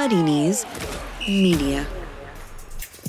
[0.00, 0.64] Muddy Knees
[1.28, 1.86] Media.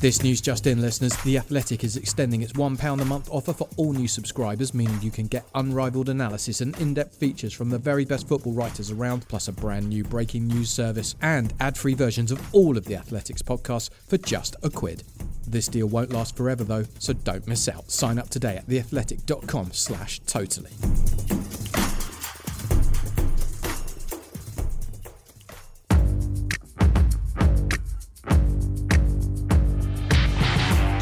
[0.02, 1.16] This news just in, listeners.
[1.24, 5.10] The Athletic is extending its £1 a month offer for all new subscribers, meaning you
[5.10, 9.26] can get unrivaled analysis and in depth features from the very best football writers around,
[9.30, 12.96] plus a brand new breaking news service and ad free versions of all of the
[12.96, 15.04] Athletic's podcasts for just a quid.
[15.48, 17.90] This deal won't last forever though, so don't miss out.
[17.90, 20.72] Sign up today at theathletic.com slash totally.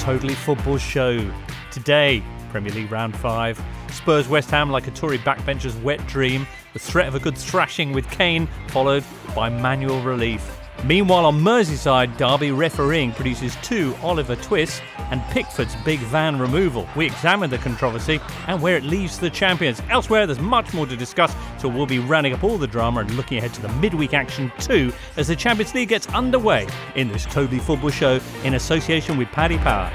[0.09, 1.31] Totally Football Show.
[1.69, 3.63] Today, Premier League Round 5.
[3.91, 6.47] Spurs West Ham like a Tory backbencher's wet dream.
[6.73, 9.03] The threat of a good thrashing with Kane, followed
[9.35, 10.58] by manual relief.
[10.85, 16.88] Meanwhile, on Merseyside, Derby refereeing produces two Oliver twists and Pickford's big van removal.
[16.95, 19.81] We examine the controversy and where it leaves the champions.
[19.89, 23.11] Elsewhere, there's much more to discuss, so we'll be rounding up all the drama and
[23.15, 27.25] looking ahead to the midweek action too as the Champions League gets underway in this
[27.25, 29.91] Totally Football Show in association with Paddy Power.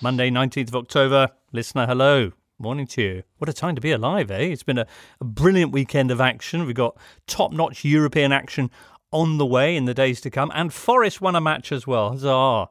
[0.00, 1.28] Monday, 19th of October.
[1.52, 2.32] Listener, hello.
[2.62, 3.22] Morning to you.
[3.38, 4.38] What a time to be alive, eh?
[4.38, 4.86] It's been a,
[5.20, 6.64] a brilliant weekend of action.
[6.64, 6.96] We've got
[7.26, 8.70] top notch European action
[9.10, 10.52] on the way in the days to come.
[10.54, 12.10] And Forest won a match as well.
[12.10, 12.68] Huzzah.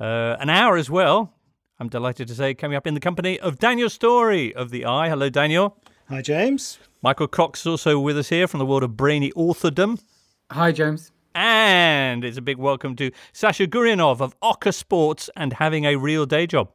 [0.00, 1.32] Uh, an hour as well.
[1.78, 5.08] I'm delighted to say, coming up in the company of Daniel Storey of The Eye.
[5.08, 5.76] Hello, Daniel.
[6.08, 6.80] Hi, James.
[7.00, 10.02] Michael Cox is also with us here from the world of brainy authordom.
[10.50, 11.12] Hi, James.
[11.36, 16.26] And it's a big welcome to Sasha Goryunov of Ocker Sports and having a real
[16.26, 16.72] day job.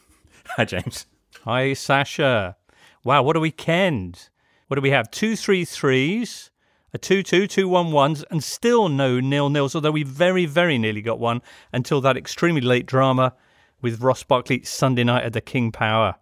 [0.56, 1.04] Hi, James.
[1.48, 2.58] Hi, Sasha.
[3.04, 4.28] Wow, what a weekend.
[4.66, 5.10] What do we have?
[5.10, 6.50] Two three threes,
[6.92, 10.76] a two two, two one ones, and still no nil nils, although we very, very
[10.76, 11.40] nearly got one
[11.72, 13.32] until that extremely late drama
[13.80, 16.16] with Ross Barkley Sunday night at the King Power.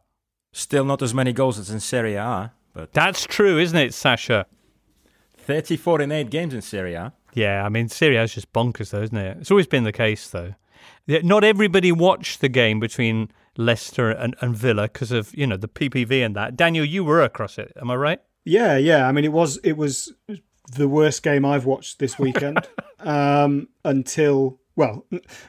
[0.52, 4.46] Still not as many goals as in Serie A, but That's true, isn't it, Sasha?
[5.38, 7.12] 34 in 8 games in Serie A.
[7.34, 9.38] Yeah, I mean, Serie A is just bonkers, though, isn't it?
[9.40, 10.54] It's always been the case, though.
[11.08, 15.68] Not everybody watched the game between Leicester and, and Villa because of, you know, the
[15.68, 16.56] PPV and that.
[16.56, 18.20] Daniel, you were across it, am I right?
[18.44, 19.08] Yeah, yeah.
[19.08, 20.12] I mean, it was it was
[20.72, 22.66] the worst game I've watched this weekend
[23.00, 25.06] um, until well,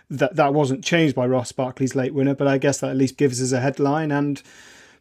[0.09, 3.18] that that wasn't changed by Ross Barkley's late winner, but I guess that at least
[3.18, 4.41] gives us a headline and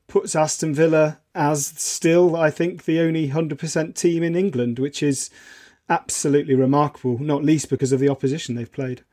[0.08, 5.02] puts Aston Villa as still, I think, the only hundred percent team in England, which
[5.02, 5.30] is
[5.88, 7.18] absolutely remarkable.
[7.18, 9.04] Not least because of the opposition they've played.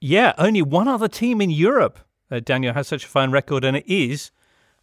[0.00, 1.98] Yeah, only one other team in Europe,
[2.32, 4.30] uh, Daniel, has such a fine record, and it is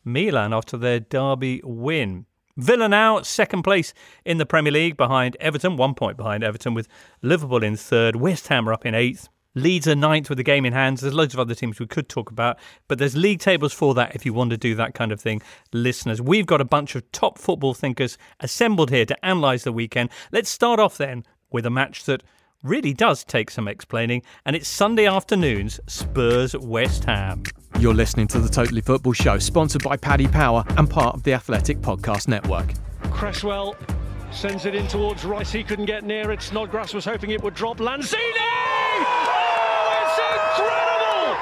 [0.06, 2.26] Milan after their derby win.
[2.56, 3.94] Villa now second place
[4.26, 6.88] in the Premier League behind Everton, one point behind Everton, with
[7.22, 8.18] Liverpool in third.
[8.18, 9.30] West Ham are up in eighth.
[9.56, 11.02] Leeds are ninth with the game in hands.
[11.02, 14.14] There's loads of other teams we could talk about, but there's league tables for that
[14.14, 15.42] if you want to do that kind of thing,
[15.74, 16.22] listeners.
[16.22, 20.12] We've got a bunch of top football thinkers assembled here to analyse the weekend.
[20.32, 22.22] Let's start off then with a match that
[22.64, 27.44] really does take some explaining, and it's Sunday afternoon's Spurs West Ham.
[27.80, 31.34] You're listening to the Totally Football Show, sponsored by Paddy Power and part of the
[31.34, 32.74] Athletic Podcast Network.
[33.12, 33.76] Cresswell
[34.32, 35.52] sends it in towards Rice.
[35.52, 36.42] He couldn't get near it.
[36.42, 37.78] Snodgrass was hoping it would drop.
[37.78, 38.20] Lanzini!
[38.20, 41.36] Oh, it's incredible!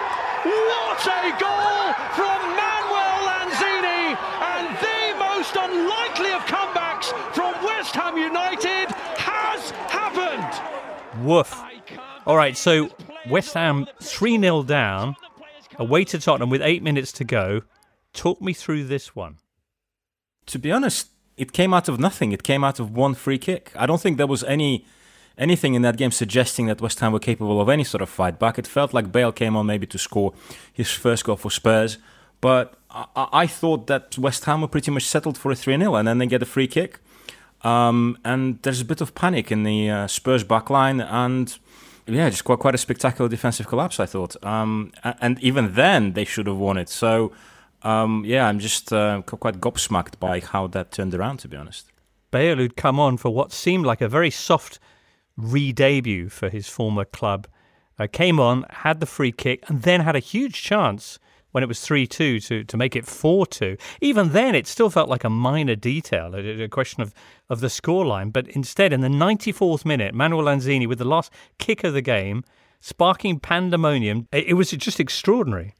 [0.69, 4.17] What a goal from Manuel Lanzini!
[4.39, 8.46] And the most unlikely of comebacks from West Ham United has happened.
[11.27, 11.61] Woof.
[12.25, 12.89] All right, so
[13.29, 15.15] West Ham 3 0 down,
[15.77, 17.61] away to Tottenham with eight minutes to go.
[18.13, 19.37] Talk me through this one.
[20.47, 22.31] To be honest, it came out of nothing.
[22.31, 23.71] It came out of one free kick.
[23.75, 24.85] I don't think there was any
[25.37, 28.39] anything in that game suggesting that West Ham were capable of any sort of fight
[28.39, 28.57] back.
[28.57, 30.33] It felt like Bale came on maybe to score
[30.73, 31.97] his first goal for Spurs,
[32.41, 35.93] but I, I- thought that West Ham were pretty much settled for a 3 0,
[35.95, 36.99] and then they get a free kick.
[37.63, 41.57] Um, and there's a bit of panic in the uh, Spurs backline, and
[42.05, 43.99] yeah, just quite quite a spectacular defensive collapse.
[43.99, 46.89] I thought, um, and even then they should have won it.
[46.89, 47.31] So
[47.83, 51.37] um, yeah, I'm just uh, quite gobsmacked by how that turned around.
[51.39, 51.91] To be honest,
[52.31, 54.79] Bale, who'd come on for what seemed like a very soft
[55.35, 57.47] re debut for his former club,
[57.99, 61.19] uh, came on, had the free kick, and then had a huge chance
[61.51, 63.77] when it was 3 2 to, to make it 4 2.
[64.01, 67.13] Even then, it still felt like a minor detail, a, a question of,
[67.49, 68.31] of the scoreline.
[68.31, 72.43] But instead, in the 94th minute, Manuel Lanzini, with the last kick of the game,
[72.79, 75.75] sparking pandemonium, it, it was just extraordinary.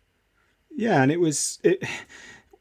[0.76, 1.84] Yeah, and it was it.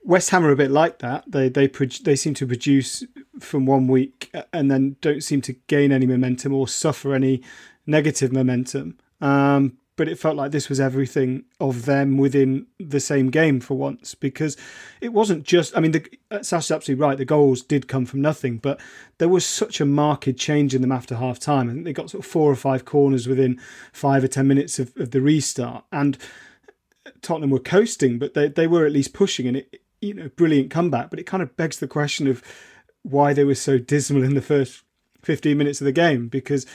[0.03, 1.25] West Ham are a bit like that.
[1.27, 3.05] They they they seem to produce
[3.41, 7.43] from one week and then don't seem to gain any momentum or suffer any
[7.87, 8.99] negative momentum.
[9.21, 13.75] Um, but it felt like this was everything of them within the same game for
[13.75, 14.57] once because
[15.01, 15.77] it wasn't just.
[15.77, 17.19] I mean, the, uh, Sash is absolutely right.
[17.19, 18.79] The goals did come from nothing, but
[19.19, 21.69] there was such a marked change in them after half time.
[21.69, 23.61] I think they got sort of four or five corners within
[23.93, 26.19] five or ten minutes of, of the restart, and
[27.23, 30.71] Tottenham were coasting, but they they were at least pushing, and it you know brilliant
[30.71, 31.11] comeback.
[31.11, 32.43] But it kind of begs the question of
[33.03, 34.83] why they were so dismal in the first
[35.23, 36.67] 15 minutes of the game because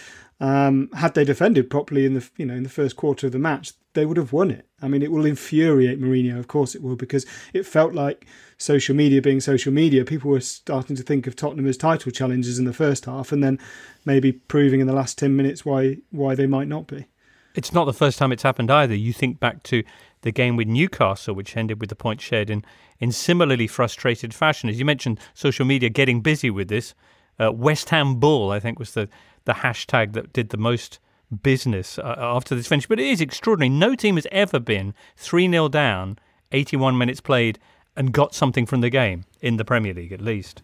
[0.42, 3.40] um, had they defended properly in the you know in the first quarter of the
[3.40, 4.68] match, they would have won it.
[4.82, 8.26] I mean, it will infuriate Mourinho, of course it will, because it felt like
[8.58, 12.58] social media being social media, people were starting to think of Tottenham as title challengers
[12.58, 13.60] in the first half, and then
[14.04, 17.06] maybe proving in the last ten minutes why why they might not be.
[17.54, 18.96] It's not the first time it's happened either.
[18.96, 19.84] You think back to
[20.22, 22.66] the game with Newcastle, which ended with the point shared in
[23.00, 24.72] in similarly frustrated fashion.
[24.72, 26.96] As you mentioned, social media getting busy with this.
[27.40, 29.08] Uh, West Ham Bull, I think, was the
[29.46, 31.00] the hashtag that did the most
[31.44, 32.88] business uh, after this finish.
[32.88, 33.70] But it is extraordinary.
[33.70, 36.20] No team has ever been 3 0 down,
[36.52, 37.60] 81 minutes played,
[37.96, 40.62] and got something from the game in the Premier League, at least.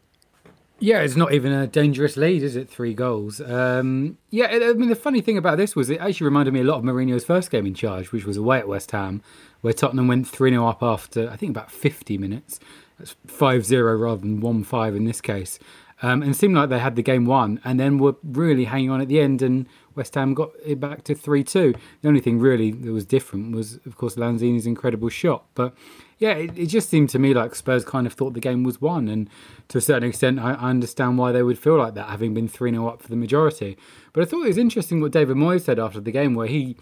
[0.79, 2.69] Yeah, it's not even a dangerous lead, is it?
[2.69, 3.41] Three goals.
[3.41, 6.63] Um, yeah, I mean, the funny thing about this was it actually reminded me a
[6.63, 9.23] lot of Mourinho's first game in charge, which was away at West Ham,
[9.61, 12.59] where Tottenham went 3 0 up after, I think, about 50 minutes.
[12.99, 15.57] That's 5 0 rather than 1 5 in this case.
[16.01, 19.01] Um, and seemed like they had the game won and then were really hanging on
[19.01, 21.75] at the end and West Ham got it back to 3-2.
[22.01, 25.45] The only thing really that was different was, of course, Lanzini's incredible shot.
[25.55, 25.73] But
[26.19, 28.79] yeah, it, it, just seemed to me like Spurs kind of thought the game was
[28.79, 29.07] won.
[29.07, 29.27] And
[29.69, 32.47] to a certain extent, I, I understand why they would feel like that, having been
[32.47, 33.75] 3-0 up for the majority.
[34.13, 36.77] But I thought it was interesting what David Moyes said after the game, where he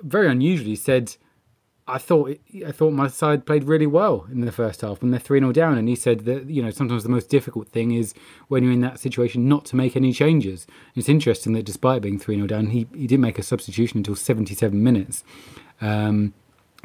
[0.00, 1.16] very unusually said
[1.86, 5.20] I thought I thought my side played really well in the first half when they're
[5.20, 5.76] 3 0 down.
[5.76, 8.14] And he said that, you know, sometimes the most difficult thing is
[8.48, 10.66] when you're in that situation not to make any changes.
[10.94, 14.16] It's interesting that despite being 3 0 down, he, he didn't make a substitution until
[14.16, 15.24] 77 minutes.
[15.82, 16.32] Um,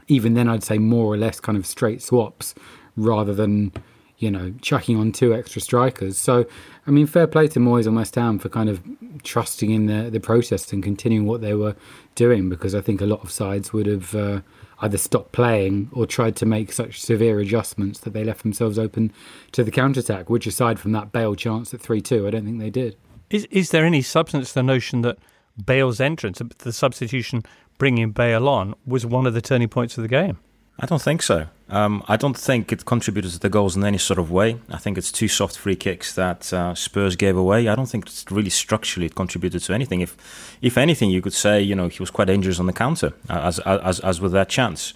[0.07, 2.53] even then, I'd say more or less kind of straight swaps
[2.97, 3.71] rather than,
[4.19, 6.17] you know, chucking on two extra strikers.
[6.17, 6.45] So,
[6.85, 8.81] I mean, fair play to Moyes and West Ham for kind of
[9.23, 11.75] trusting in the, the process and continuing what they were
[12.15, 14.13] doing because I think a lot of sides would have.
[14.13, 14.41] Uh,
[14.81, 19.11] either stopped playing or tried to make such severe adjustments that they left themselves open
[19.51, 20.29] to the counter attack.
[20.29, 22.95] Which, aside from that Bale chance at three two, I don't think they did.
[23.29, 25.17] Is is there any substance to the notion that
[25.65, 27.43] Bale's entrance, the substitution
[27.77, 30.37] bringing Bale on, was one of the turning points of the game?
[30.81, 31.47] I don't think so.
[31.69, 34.59] Um, I don't think it contributed to the goals in any sort of way.
[34.69, 37.67] I think it's two soft free kicks that uh, Spurs gave away.
[37.67, 40.01] I don't think it's really structurally it contributed to anything.
[40.01, 40.15] If,
[40.61, 43.41] if anything, you could say you know he was quite dangerous on the counter, uh,
[43.41, 44.93] as as as with that chance.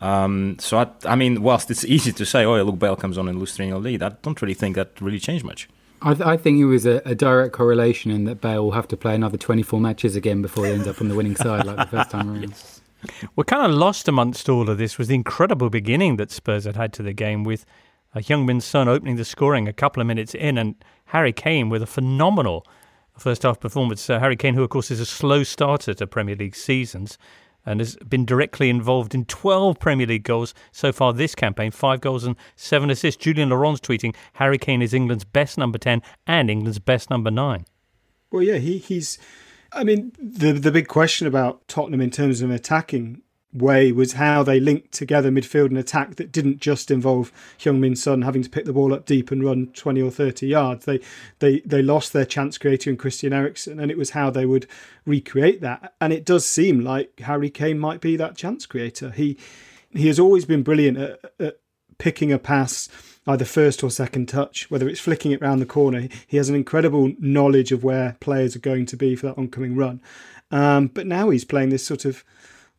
[0.00, 3.28] Um, so I, I mean, whilst it's easy to say, oh, look, Bale comes on
[3.28, 5.68] and lose 3 0 lead, I don't really think that really changed much.
[6.02, 8.86] I, th- I think it was a, a, direct correlation in that Bale will have
[8.88, 11.76] to play another 24 matches again before he ends up on the winning side like
[11.76, 12.50] the first time around.
[12.50, 12.73] yes.
[13.36, 16.76] We're kind of lost amongst all of this was the incredible beginning that Spurs had
[16.76, 17.64] had to the game with
[18.14, 21.82] a Heung-min Son opening the scoring a couple of minutes in and Harry Kane with
[21.82, 22.66] a phenomenal
[23.18, 24.08] first half performance.
[24.08, 27.18] Uh, Harry Kane, who of course is a slow starter to Premier League seasons
[27.66, 32.00] and has been directly involved in 12 Premier League goals so far this campaign, five
[32.00, 33.22] goals and seven assists.
[33.22, 37.64] Julien Laurens tweeting Harry Kane is England's best number 10 and England's best number 9.
[38.30, 39.18] Well, yeah, he, he's
[39.74, 43.22] I mean, the the big question about Tottenham in terms of an attacking
[43.54, 48.22] way was how they linked together midfield and attack that didn't just involve Heung-min Son
[48.22, 50.84] having to pick the ball up deep and run 20 or 30 yards.
[50.84, 51.00] They
[51.38, 54.66] they they lost their chance creator in Christian Eriksen and it was how they would
[55.06, 55.94] recreate that.
[56.00, 59.10] And it does seem like Harry Kane might be that chance creator.
[59.10, 59.38] He
[59.90, 61.60] he has always been brilliant at, at
[61.98, 62.88] picking a pass
[63.26, 66.08] either first or second touch, whether it's flicking it round the corner.
[66.26, 69.76] He has an incredible knowledge of where players are going to be for that oncoming
[69.76, 70.02] run.
[70.50, 72.24] Um, but now he's playing this sort of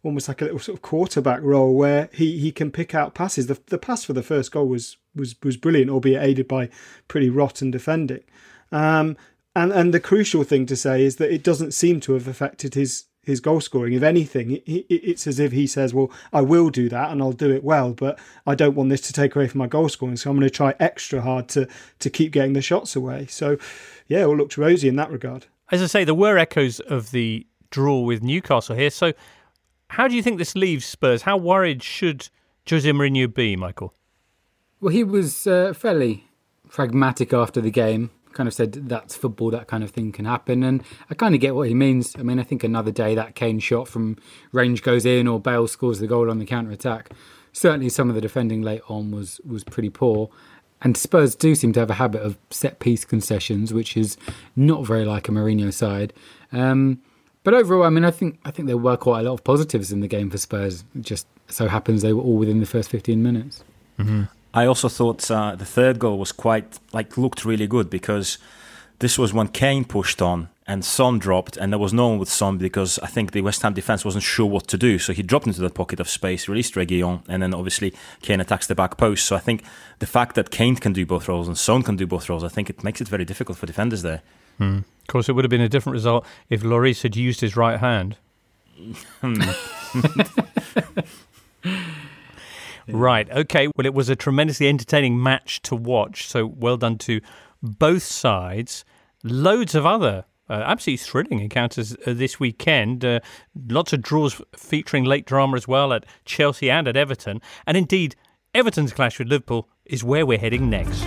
[0.04, 3.48] almost like a little sort of quarterback role where he, he can pick out passes.
[3.48, 6.70] The, the pass for the first goal was was was brilliant, albeit aided by
[7.08, 8.24] pretty rotten defending.
[8.72, 9.18] Um,
[9.56, 12.76] and and the crucial thing to say is that it doesn't seem to have affected
[12.76, 13.94] his his goal scoring.
[13.94, 17.52] If anything, it's as if he says, "Well, I will do that and I'll do
[17.52, 20.30] it well, but I don't want this to take away from my goal scoring, so
[20.30, 21.68] I'm going to try extra hard to
[22.00, 23.58] to keep getting the shots away." So,
[24.08, 25.48] yeah, it all looks rosy in that regard.
[25.72, 28.90] As I say, there were echoes of the draw with Newcastle here.
[28.92, 29.14] So,
[29.90, 31.24] how do you think this leaves Spurs?
[31.24, 32.30] How worried should
[32.70, 33.94] Jose Mourinho be, Michael?
[34.80, 36.26] Well, he was uh, fairly
[36.70, 40.62] pragmatic after the game kind of said that's football, that kind of thing can happen.
[40.62, 42.14] And I kind of get what he means.
[42.20, 44.18] I mean, I think another day that Kane shot from
[44.52, 47.10] range goes in or Bale scores the goal on the counter attack.
[47.52, 50.30] Certainly, some of the defending late on was was pretty poor.
[50.82, 54.18] And Spurs do seem to have a habit of set piece concessions, which is
[54.56, 56.14] not very like a Mourinho side.
[56.52, 57.02] Um,
[57.44, 59.92] But overall, I mean, I think I think there were quite a lot of positives
[59.92, 60.84] in the game for Spurs.
[60.96, 63.64] It just so happens they were all within the first 15 minutes.
[64.00, 64.24] Mm-hmm.
[64.56, 68.38] I also thought uh, the third goal was quite like looked really good because
[69.00, 72.30] this was when Kane pushed on and Son dropped, and there was no one with
[72.30, 74.98] Son because I think the West Ham defense wasn't sure what to do.
[74.98, 78.66] So he dropped into that pocket of space, released Reguilon, and then obviously Kane attacks
[78.66, 79.26] the back post.
[79.26, 79.64] So I think
[80.00, 82.48] the fact that Kane can do both roles and Son can do both roles, I
[82.48, 84.22] think it makes it very difficult for defenders there.
[84.58, 84.78] Hmm.
[85.02, 87.80] Of course, it would have been a different result if Lloris had used his right
[87.80, 88.16] hand.
[92.88, 93.30] Right.
[93.30, 93.68] Okay.
[93.76, 96.28] Well, it was a tremendously entertaining match to watch.
[96.28, 97.22] So well done to
[97.62, 98.86] both sides.
[99.24, 103.04] Loads of other uh, absolutely thrilling encounters uh, this weekend.
[103.04, 103.20] Uh,
[103.70, 107.42] lots of draws featuring late drama as well at Chelsea and at Everton.
[107.66, 108.16] And indeed,
[108.54, 111.04] Everton's clash with Liverpool is where we're heading next.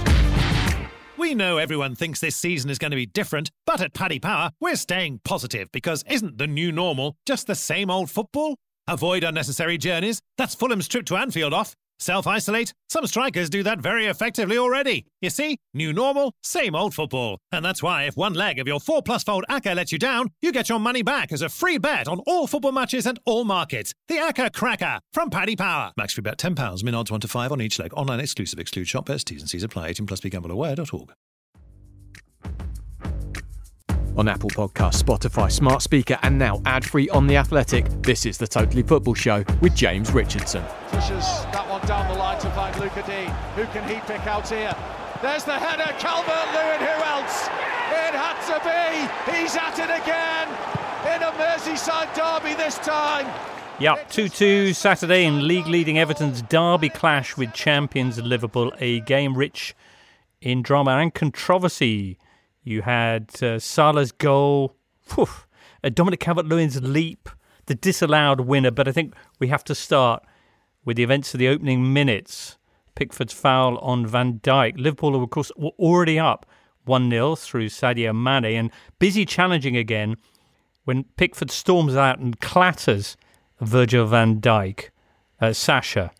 [1.16, 4.50] We know everyone thinks this season is going to be different, but at Paddy Power,
[4.60, 8.56] we're staying positive because isn't the new normal just the same old football?
[8.88, 10.18] Avoid unnecessary journeys.
[10.38, 11.74] That's Fulham's trip to Anfield off.
[11.98, 12.72] Self isolate?
[12.88, 15.04] Some strikers do that very effectively already.
[15.20, 17.38] You see, new normal, same old football.
[17.52, 20.30] And that's why if one leg of your 4 plus fold ACCA lets you down,
[20.40, 23.44] you get your money back as a free bet on all football matches and all
[23.44, 23.92] markets.
[24.06, 25.92] The ACCA Cracker from Paddy Power.
[25.98, 27.92] Max free bet £10, min odds 1 to 5 on each leg.
[27.94, 29.88] Online exclusive, exclude shop bets, T's and C's apply.
[29.88, 31.12] 18 plus begambleaware.org.
[34.18, 38.36] On Apple Podcasts, Spotify, Smart Speaker, and now ad free on The Athletic, this is
[38.36, 40.64] the Totally Football Show with James Richardson.
[40.88, 43.30] Pushes that one down the line to find Lucas Digne.
[43.54, 44.74] Who can he pick out here?
[45.22, 46.80] There's the header, Calvert Lewin.
[46.80, 47.46] Who else?
[47.94, 49.38] It had to be.
[49.38, 50.48] He's at it again
[51.14, 53.32] in a Merseyside derby this time.
[53.78, 59.36] Yep, 2 2 Saturday in league leading Everton's derby clash with champions Liverpool, a game
[59.38, 59.76] rich
[60.40, 62.18] in drama and controversy.
[62.68, 64.76] You had uh, Salah's goal,
[65.14, 65.28] whew,
[65.94, 67.30] Dominic Calvert-Lewin's leap,
[67.64, 68.70] the disallowed winner.
[68.70, 70.22] But I think we have to start
[70.84, 72.58] with the events of the opening minutes.
[72.94, 74.74] Pickford's foul on Van Dijk.
[74.76, 76.44] Liverpool, of course, were already up
[76.84, 80.16] 1 0 through Sadio Mane and busy challenging again
[80.84, 83.16] when Pickford storms out and clatters
[83.60, 84.90] Virgil van Dijk.
[85.40, 86.10] Uh, Sasha,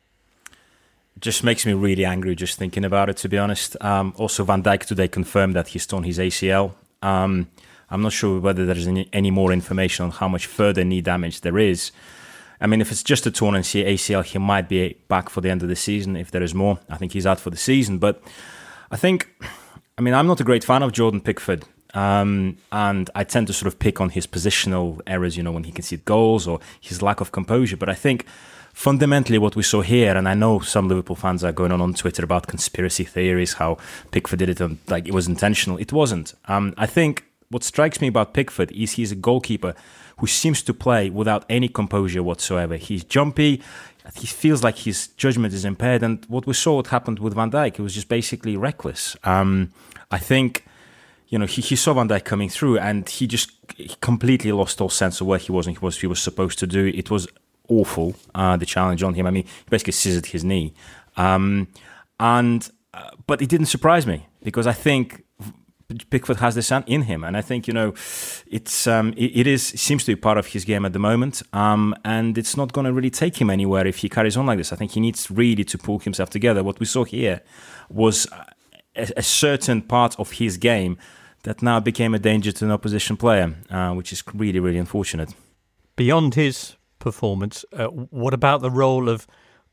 [1.21, 3.77] just makes me really angry just thinking about it, to be honest.
[3.81, 6.73] Um, also, Van Dijk today confirmed that he's torn his ACL.
[7.03, 7.49] Um,
[7.91, 11.41] I'm not sure whether there's any, any, more information on how much further knee damage
[11.41, 11.91] there is.
[12.61, 15.63] I mean, if it's just a torn ACL, he might be back for the end
[15.63, 16.17] of the season.
[16.17, 17.99] If there is more, I think he's out for the season.
[17.99, 18.23] But
[18.91, 19.29] I think,
[19.97, 21.65] I mean, I'm not a great fan of Jordan Pickford.
[21.95, 25.65] Um, and I tend to sort of pick on his positional errors, you know, when
[25.65, 27.77] he conceded goals or his lack of composure.
[27.77, 28.27] But I think
[28.79, 31.95] fundamentally what we saw here, and I know some Liverpool fans are going on on
[31.95, 33.77] Twitter about conspiracy theories, how
[34.13, 35.79] Pickford did it, and like it was intentional.
[35.79, 36.35] It wasn't.
[36.45, 39.75] Um, I think what strikes me about Pickford is he's a goalkeeper
[40.19, 42.77] who seems to play without any composure whatsoever.
[42.77, 43.61] He's jumpy.
[44.15, 47.51] He feels like his judgment is impaired, and what we saw what happened with Van
[47.51, 49.17] Dijk, it was just basically reckless.
[49.25, 49.73] Um,
[50.13, 50.65] I think
[51.27, 54.81] you know, he, he saw Van Dijk coming through and he just he completely lost
[54.81, 56.87] all sense of where he was and he was he was supposed to do.
[56.87, 57.27] It was
[57.69, 59.27] awful, uh, the challenge on him.
[59.27, 60.75] I mean, he basically scissored his knee.
[61.17, 61.69] Um,
[62.19, 65.25] and uh, But it didn't surprise me because I think
[66.11, 67.95] Pickford has this in him, and I think you know
[68.47, 71.43] it's um, it, it is seems to be part of his game at the moment,
[71.55, 74.59] um, and it's not going to really take him anywhere if he carries on like
[74.59, 74.71] this.
[74.71, 76.63] I think he needs really to pull himself together.
[76.63, 77.41] What we saw here
[77.89, 78.27] was
[78.95, 80.99] a, a certain part of his game
[81.45, 85.33] that now became a danger to an opposition player, uh, which is really really unfortunate.
[85.97, 87.65] Beyond his performance.
[87.73, 89.27] Uh, what about the role of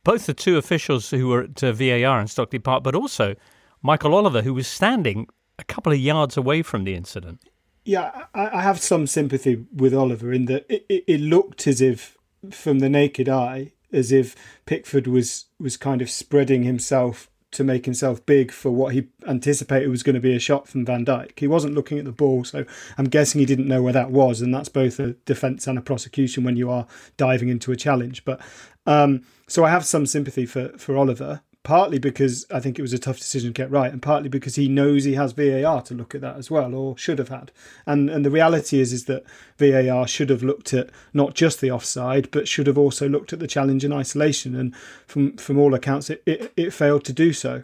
[0.04, 3.36] both the two officials who were at uh, VAR in Stockley Park, but also
[3.82, 5.28] Michael Oliver, who was standing
[5.58, 7.42] a couple of yards away from the incident?
[7.84, 11.82] Yeah, I, I have some sympathy with Oliver in that it, it, it looked as
[11.82, 12.18] if,
[12.52, 17.86] from the naked eye, as if Pickford was was kind of spreading himself to make
[17.86, 21.40] himself big for what he anticipated was going to be a shot from Van Dijk.
[21.40, 22.66] He wasn't looking at the ball, so
[22.98, 25.82] I'm guessing he didn't know where that was, and that's both a defence and a
[25.82, 26.86] prosecution when you are
[27.18, 28.26] diving into a challenge.
[28.26, 28.42] But
[28.86, 32.94] um, so I have some sympathy for for Oliver, partly because I think it was
[32.94, 35.94] a tough decision to get right, and partly because he knows he has VAR to
[35.96, 37.52] look at that as well, or should have had.
[37.86, 39.26] And and the reality is is that
[39.58, 43.40] VAR should have looked at not just the offside, but should have also looked at
[43.40, 44.56] the challenge in isolation.
[44.56, 44.74] And
[45.08, 47.64] from from all accounts, it it, it failed to do so.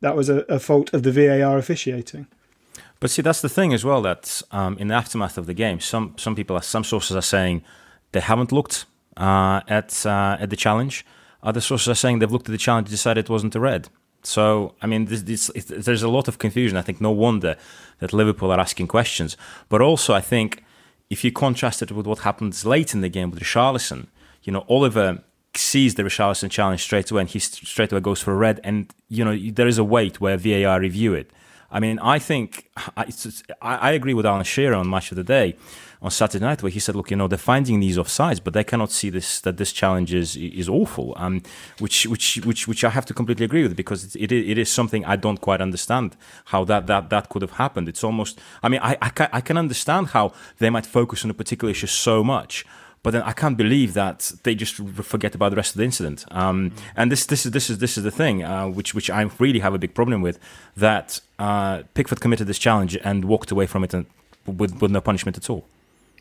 [0.00, 2.26] That was a, a, fault of the VAR officiating.
[2.98, 4.02] But see, that's the thing as well.
[4.02, 7.62] That um, in the aftermath of the game, some some people, some sources are saying
[8.12, 11.04] they haven't looked uh, at uh, at the challenge
[11.42, 13.88] other sources are saying they've looked at the challenge and decided it wasn't a red.
[14.22, 16.76] So, I mean, this, this, there's a lot of confusion.
[16.76, 17.56] I think no wonder
[17.98, 19.36] that Liverpool are asking questions.
[19.68, 20.62] But also, I think
[21.10, 24.06] if you contrast it with what happens late in the game with Richarlison,
[24.44, 25.22] you know, Oliver
[25.54, 28.60] sees the Richarlison challenge straight away and he straight away goes for a red.
[28.62, 31.30] And, you know, there is a wait where VAR review it.
[31.70, 33.06] I mean, I think I,
[33.60, 35.56] I agree with Alan Shearer on Match of the Day
[36.02, 38.64] on Saturday night, where he said, "Look, you know, they're finding these offsides, but they
[38.64, 41.42] cannot see this that this challenge is is awful." Um,
[41.78, 45.04] which which which which I have to completely agree with because it, it, is something
[45.04, 46.16] I don't quite understand
[46.46, 47.88] how that that that could have happened.
[47.88, 51.30] It's almost, I mean, I I can, I can understand how they might focus on
[51.30, 52.66] a particular issue so much.
[53.04, 56.24] But then I can't believe that they just forget about the rest of the incident.
[56.30, 56.72] Um.
[56.96, 59.60] And this, this is this is this is the thing, uh, which which I really
[59.60, 60.38] have a big problem with.
[60.76, 64.06] That uh, Pickford committed this challenge and walked away from it and,
[64.46, 65.64] with with no punishment at all.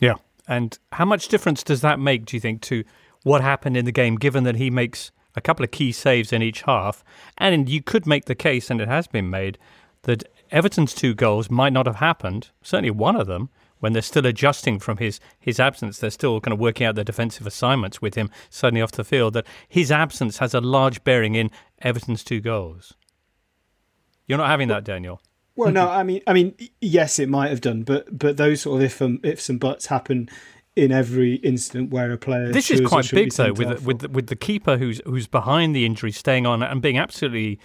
[0.01, 0.15] Yeah.
[0.47, 2.83] And how much difference does that make, do you think, to
[3.23, 6.41] what happened in the game, given that he makes a couple of key saves in
[6.41, 7.03] each half?
[7.37, 9.57] And you could make the case, and it has been made,
[10.01, 14.25] that Everton's two goals might not have happened, certainly one of them, when they're still
[14.25, 15.99] adjusting from his, his absence.
[15.99, 19.33] They're still kind of working out their defensive assignments with him suddenly off the field,
[19.33, 22.93] that his absence has a large bearing in Everton's two goals.
[24.27, 25.21] You're not having that, Daniel.
[25.61, 28.77] Well, no, I mean, I mean, yes, it might have done, but but those sort
[28.77, 30.29] of if um, ifs and buts happen
[30.75, 32.51] in every incident where a player.
[32.51, 35.85] This is quite big though, with with the, with the keeper who's who's behind the
[35.85, 37.59] injury, staying on and being absolutely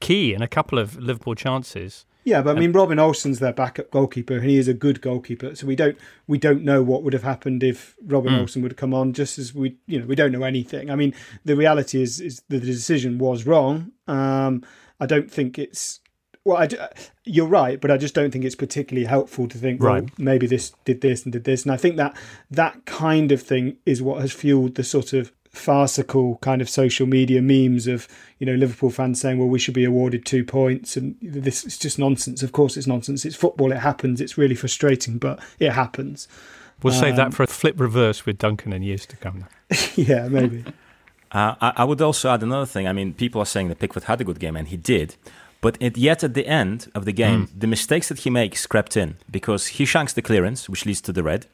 [0.00, 2.06] key in a couple of Liverpool chances.
[2.24, 5.54] Yeah, but I mean, Robin Olsen's their backup goalkeeper, and he is a good goalkeeper.
[5.54, 8.40] So we don't we don't know what would have happened if Robin mm.
[8.40, 9.14] Olsen would have come on.
[9.14, 10.90] Just as we, you know, we don't know anything.
[10.90, 11.14] I mean,
[11.44, 13.92] the reality is is that the decision was wrong.
[14.06, 14.62] Um,
[15.00, 16.00] I don't think it's
[16.44, 16.68] well, I,
[17.24, 20.02] you're right, but I just don't think it's particularly helpful to think, right.
[20.02, 21.64] well, maybe this did this and did this.
[21.64, 22.16] And I think that
[22.50, 27.06] that kind of thing is what has fueled the sort of farcical kind of social
[27.06, 28.06] media memes of
[28.38, 31.78] you know Liverpool fans saying, "Well, we should be awarded two points," and this is
[31.78, 32.42] just nonsense.
[32.42, 33.24] Of course, it's nonsense.
[33.24, 33.72] It's football.
[33.72, 34.20] It happens.
[34.20, 36.28] It's really frustrating, but it happens.
[36.82, 39.46] We'll um, save that um, for a flip reverse with Duncan in years to come.
[39.94, 40.64] yeah, maybe.
[41.32, 42.88] Uh, I, I would also add another thing.
[42.88, 45.14] I mean, people are saying that Pickford had a good game, and he did.
[45.60, 47.60] But it, yet at the end of the game, mm.
[47.60, 51.12] the mistakes that he makes crept in because he shanks the clearance, which leads to
[51.12, 51.46] the red.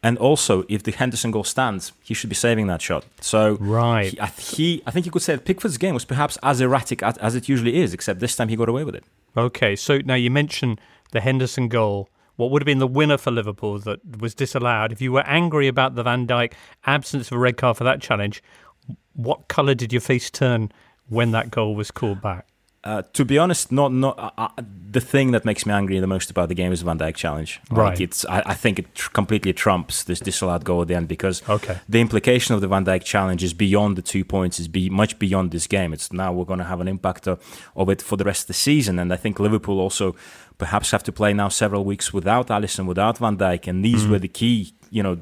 [0.00, 3.04] And also, if the Henderson goal stands, he should be saving that shot.
[3.20, 6.38] So, right, he, I, he, I think you could say that Pickford's game was perhaps
[6.40, 9.04] as erratic as, as it usually is, except this time he got away with it.
[9.36, 12.08] Okay, so now you mentioned the Henderson goal.
[12.36, 14.92] What would have been the winner for Liverpool that was disallowed?
[14.92, 16.52] If you were angry about the Van Dijk
[16.86, 18.40] absence of a red card for that challenge,
[19.14, 20.70] what colour did your face turn
[21.08, 22.46] when that goal was called back?
[22.88, 24.48] Uh, to be honest, not not uh, uh,
[24.90, 27.60] the thing that makes me angry the most about the game is Van Dijk challenge.
[27.70, 28.00] Like right.
[28.00, 31.46] It's I, I think it tr- completely trumps this disallowed goal at the end because
[31.50, 31.80] okay.
[31.86, 34.58] the implication of the Van Dijk challenge is beyond the two points.
[34.58, 35.92] is be much beyond this game.
[35.92, 37.38] It's now we're going to have an impact of,
[37.76, 40.16] of it for the rest of the season, and I think Liverpool also
[40.56, 44.10] perhaps have to play now several weeks without Alisson, without Van Dijk, and these mm.
[44.12, 45.18] were the key you know,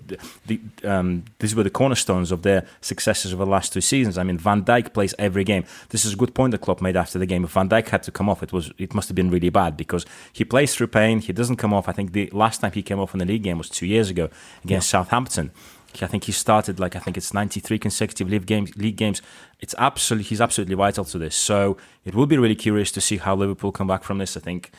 [0.46, 4.18] the, um, these were the cornerstones of their successes over the last two seasons.
[4.18, 5.64] I mean, Van Dijk plays every game.
[5.90, 7.44] This is a good point that Klopp made after the game.
[7.44, 9.76] If Van Dijk had to come off, it was it must have been really bad
[9.76, 11.20] because he plays through pain.
[11.20, 11.88] He doesn't come off.
[11.88, 14.11] I think the last time he came off in the league game was two years
[14.11, 14.29] ago
[14.64, 15.00] against yeah.
[15.00, 15.50] Southampton.
[16.02, 18.76] I think he started like I think it's 93 consecutive league games.
[18.76, 19.22] League games.
[19.61, 21.35] It's absolutely he's absolutely vital to this.
[21.35, 24.37] So it will be really curious to see how Liverpool come back from this.
[24.37, 24.72] I think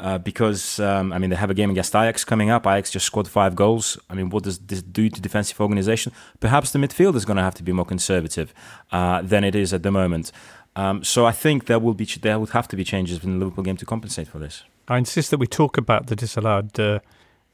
[0.00, 2.66] uh, because um, I mean they have a game against Ajax coming up.
[2.66, 3.98] Ajax just scored five goals.
[4.10, 6.12] I mean, what does this do to defensive organization?
[6.40, 8.52] Perhaps the midfield is going to have to be more conservative
[8.92, 10.32] uh, than it is at the moment.
[10.76, 13.44] Um, so I think there will be there would have to be changes in the
[13.44, 14.64] Liverpool game to compensate for this.
[14.88, 17.00] I insist that we talk about the disallowed uh,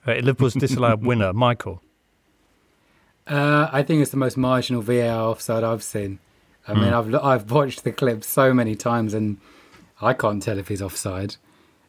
[0.07, 1.83] uh Liverpool's disallowed winner, Michael.
[3.27, 6.19] Uh, I think it's the most marginal VAR offside I've seen.
[6.67, 7.15] I mean, mm.
[7.15, 9.39] I've I've watched the clip so many times, and
[10.01, 11.37] I can't tell if he's offside.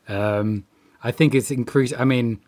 [0.08, 0.66] Um,
[1.04, 1.94] I think it's increased.
[1.98, 2.40] I mean,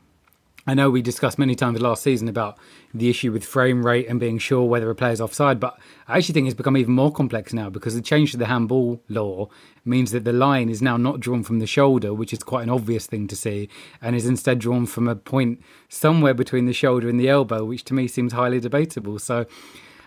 [0.65, 2.57] I know we discussed many times last season about
[2.93, 6.33] the issue with frame rate and being sure whether a player's offside, but I actually
[6.33, 9.49] think it's become even more complex now because the change to the handball law
[9.83, 12.69] means that the line is now not drawn from the shoulder, which is quite an
[12.69, 13.67] obvious thing to see,
[14.01, 17.83] and is instead drawn from a point somewhere between the shoulder and the elbow, which
[17.85, 19.19] to me seems highly debatable.
[19.19, 19.45] So,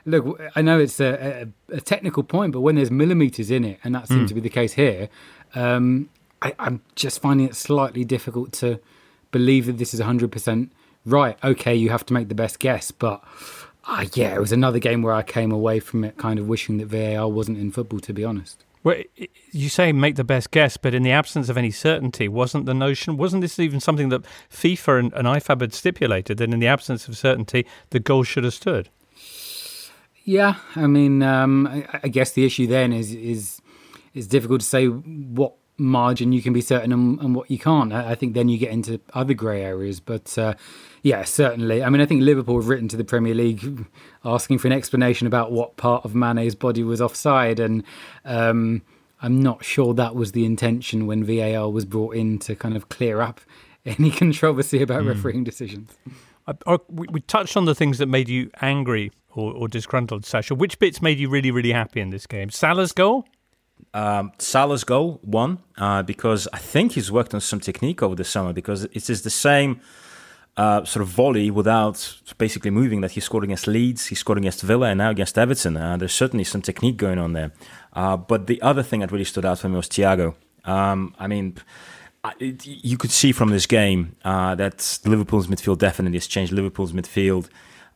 [0.07, 3.79] look, I know it's a, a, a technical point, but when there's millimeters in it,
[3.85, 4.29] and that seems mm.
[4.29, 5.11] to be the case here,
[5.55, 6.09] um,
[6.43, 8.81] I, I'm just finding it slightly difficult to
[9.31, 10.71] believe that this is 100%
[11.05, 11.39] right.
[11.43, 13.23] Okay, you have to make the best guess, but
[13.87, 16.79] uh, yeah, it was another game where I came away from it kind of wishing
[16.79, 18.65] that VAR wasn't in football, to be honest.
[18.83, 19.03] Well,
[19.51, 22.75] you say make the best guess, but in the absence of any certainty, wasn't the
[22.75, 26.69] notion, wasn't this even something that FIFA and, and IFAB had stipulated that in the
[26.69, 28.89] absence of certainty, the goal should have stood?
[30.25, 33.61] Yeah, I mean, um, I, I guess the issue then is is
[34.15, 37.93] it's difficult to say what margin you can be certain and, and what you can't.
[37.93, 40.01] I, I, think then you get into other grey areas.
[40.01, 40.55] But uh,
[41.03, 41.83] yeah, certainly.
[41.83, 43.87] I mean, I think Liverpool have written to the Premier League
[44.25, 47.83] asking for an explanation about what part of Mane's body was offside, and
[48.25, 48.83] um,
[49.23, 52.89] I'm not sure that was the intention when VAR was brought in to kind of
[52.89, 53.41] clear up
[53.87, 55.09] any controversy about mm.
[55.09, 55.97] refereeing decisions.
[56.47, 60.55] Uh, we, we, touched on the things that made you angry or, or disgruntled, Sasha.
[60.55, 62.51] Which bits made you really, really happy in this game?
[62.51, 63.27] Salah's goal?
[63.95, 68.25] Um, Salah's goal, one, uh, because I think he's worked on some technique over the
[68.25, 69.81] summer because it is the same
[70.57, 74.63] uh, sort of volley without basically moving that he scored against Leeds, he scored against
[74.63, 75.77] Villa, and now against Everton.
[75.77, 77.53] Uh, there's certainly some technique going on there.
[77.93, 80.35] Uh, but the other thing that really stood out for me was Thiago.
[80.65, 81.57] Um, I mean,
[82.41, 86.53] it, you could see from this game uh, that Liverpool's midfield definitely has changed.
[86.53, 87.49] Liverpool's midfield,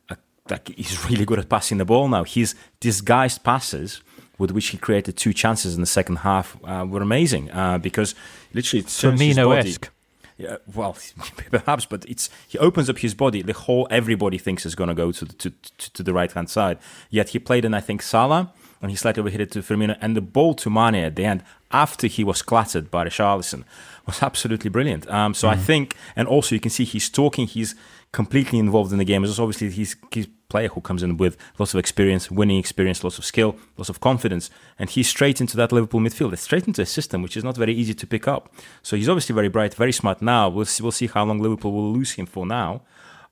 [0.09, 0.17] uh,
[0.49, 2.25] like he's really good at passing the ball now.
[2.25, 4.03] His disguised passes
[4.41, 8.15] with which he created two chances in the second half uh, were amazing uh, because
[8.55, 9.91] literally Firmino-esque.
[10.39, 10.97] Yeah, well,
[11.51, 13.43] perhaps, but it's he opens up his body.
[13.43, 15.51] The whole everybody thinks is going to go to to
[15.97, 16.79] to the right hand side.
[17.11, 18.51] Yet he played in I think Salah
[18.81, 21.45] and he slightly overhit it to Firmino and the ball to Mane at the end
[21.71, 23.65] after he was clattered by Richarlison
[24.07, 25.07] was absolutely brilliant.
[25.11, 25.53] Um, so mm.
[25.53, 27.47] I think, and also you can see he's talking.
[27.47, 27.75] He's
[28.13, 29.23] completely involved in the game.
[29.23, 33.19] It's obviously he's, he's player who comes in with lots of experience, winning experience, lots
[33.19, 36.33] of skill, lots of confidence, and he's straight into that Liverpool midfield.
[36.33, 38.53] It's straight into a system which is not very easy to pick up.
[38.83, 40.21] So he's obviously very bright, very smart.
[40.21, 42.83] Now we'll see, we'll see how long Liverpool will lose him for now.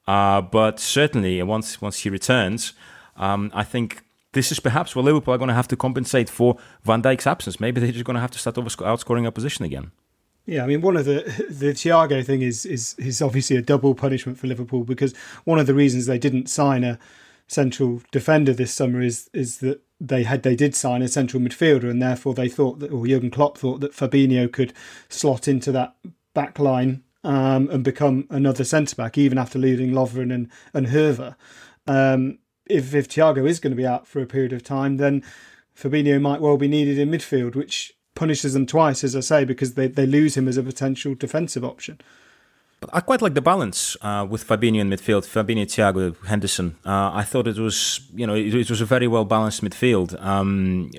[0.06, 2.72] Uh, but certainly once once he returns,
[3.16, 4.02] um, I think
[4.32, 7.60] this is perhaps where Liverpool are going to have to compensate for Van Dijk's absence.
[7.60, 9.90] Maybe they're just going to have to start outscoring opposition again.
[10.48, 13.94] Yeah, I mean, one of the the Thiago thing is is is obviously a double
[13.94, 16.98] punishment for Liverpool because one of the reasons they didn't sign a
[17.48, 21.90] central defender this summer is is that they had they did sign a central midfielder
[21.90, 24.72] and therefore they thought that or Jurgen Klopp thought that Fabinho could
[25.10, 25.94] slot into that
[26.32, 31.36] back line um, and become another centre back even after losing Lovren and and Hervé.
[31.86, 35.22] Um, if if Thiago is going to be out for a period of time, then
[35.76, 39.74] Fabinho might well be needed in midfield, which punishes them twice, as I say, because
[39.74, 41.98] they, they lose him as a potential defensive option.
[42.80, 46.76] But I quite like the balance uh, with Fabinho in midfield, Fabinho, Thiago, Henderson.
[46.84, 50.20] Uh, I thought it was, you know, it, it was a very well balanced midfield
[50.24, 50.90] um,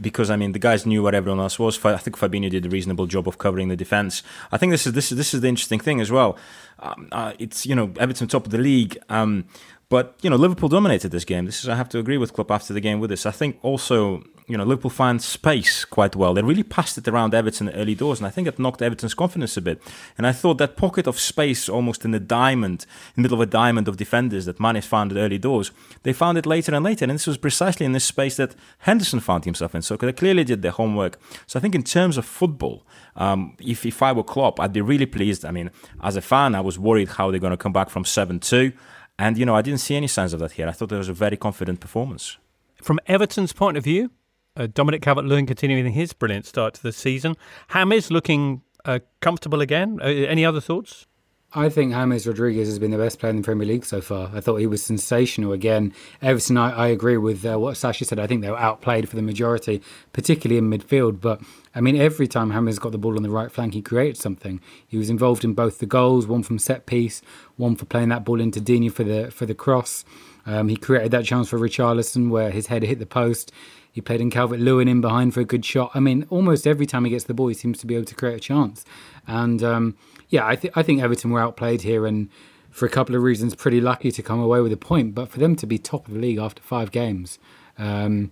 [0.00, 1.82] because I mean the guys knew what everyone else was.
[1.84, 4.22] I think Fabinho did a reasonable job of covering the defense.
[4.52, 6.38] I think this is this is this is the interesting thing as well.
[6.78, 8.96] Um, uh, it's you know Everton top of the league.
[9.10, 9.44] Um,
[9.90, 11.44] but you know, Liverpool dominated this game.
[11.44, 13.26] This is I have to agree with Klopp after the game with this.
[13.26, 16.34] I think also you know Liverpool found space quite well.
[16.34, 19.56] They really passed it around Everton early doors, and I think it knocked Everton's confidence
[19.56, 19.80] a bit.
[20.16, 23.48] And I thought that pocket of space, almost in the diamond, in the middle of
[23.48, 25.70] a diamond of defenders that Mane found at early doors,
[26.02, 27.04] they found it later and later.
[27.04, 29.82] And this was precisely in this space that Henderson found himself in.
[29.82, 31.20] So they clearly did their homework.
[31.46, 34.80] So I think in terms of football, um, if if I were Klopp, I'd be
[34.80, 35.44] really pleased.
[35.44, 35.70] I mean,
[36.02, 38.72] as a fan, I was worried how they're going to come back from seven two.
[39.18, 40.68] And, you know, I didn't see any signs of that here.
[40.68, 42.38] I thought it was a very confident performance.
[42.80, 44.12] From Everton's point of view,
[44.58, 47.36] uh, Dominic Calvert Lewin continuing his brilliant start to the season.
[47.72, 49.98] James looking uh, comfortable again.
[50.02, 51.06] Uh, any other thoughts?
[51.54, 54.30] I think James Rodriguez has been the best player in the Premier League so far.
[54.34, 55.94] I thought he was sensational again.
[56.20, 58.18] Everton, I, I agree with uh, what Sasha said.
[58.18, 59.80] I think they were outplayed for the majority,
[60.12, 61.22] particularly in midfield.
[61.22, 61.40] But
[61.74, 64.60] I mean, every time James got the ball on the right flank, he created something.
[64.86, 67.22] He was involved in both the goals, one from set piece,
[67.56, 70.04] one for playing that ball into Digne for the for the cross.
[70.44, 73.52] Um, he created that chance for Richarlison where his head hit the post.
[73.98, 75.90] He played in Calvert Lewin in behind for a good shot.
[75.92, 78.14] I mean, almost every time he gets the ball, he seems to be able to
[78.14, 78.84] create a chance.
[79.26, 79.96] And um,
[80.28, 82.28] yeah, I, th- I think Everton were outplayed here and
[82.70, 85.16] for a couple of reasons pretty lucky to come away with a point.
[85.16, 87.40] But for them to be top of the league after five games
[87.76, 88.30] um,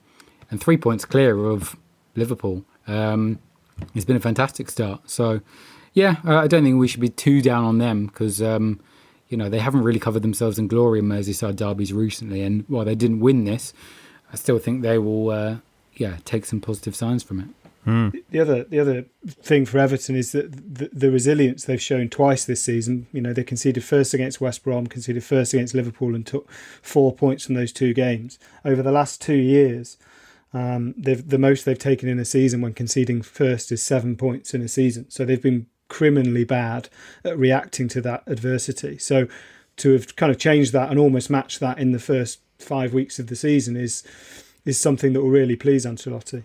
[0.53, 1.75] and three points clear of
[2.15, 3.41] Liverpool, um,
[3.93, 5.11] it's been a fantastic start.
[5.11, 5.41] So
[5.95, 8.79] yeah, I don't think we should be too down on them because um,
[9.29, 12.43] you know they haven't really covered themselves in glory in Merseyside derbies recently.
[12.43, 13.75] And while they didn't win this,
[14.33, 15.57] I still think they will uh,
[15.95, 17.49] yeah take some positive signs from it.
[17.87, 18.21] Mm.
[18.31, 22.45] The other the other thing for Everton is that the, the, resilience they've shown twice
[22.45, 23.07] this season.
[23.13, 26.51] You know, they conceded first against West Brom, conceded first against Liverpool, and took
[26.83, 28.41] four points from those two games.
[28.65, 29.99] Over the last two years,
[30.53, 34.53] um, they've the most they've taken in a season when conceding first is seven points
[34.53, 35.09] in a season.
[35.09, 36.89] So they've been criminally bad
[37.25, 38.99] at reacting to that adversity.
[38.99, 39.29] So
[39.77, 43.19] to have kind of changed that and almost matched that in the first five weeks
[43.19, 44.03] of the season is
[44.65, 46.43] is something that will really please Ancelotti.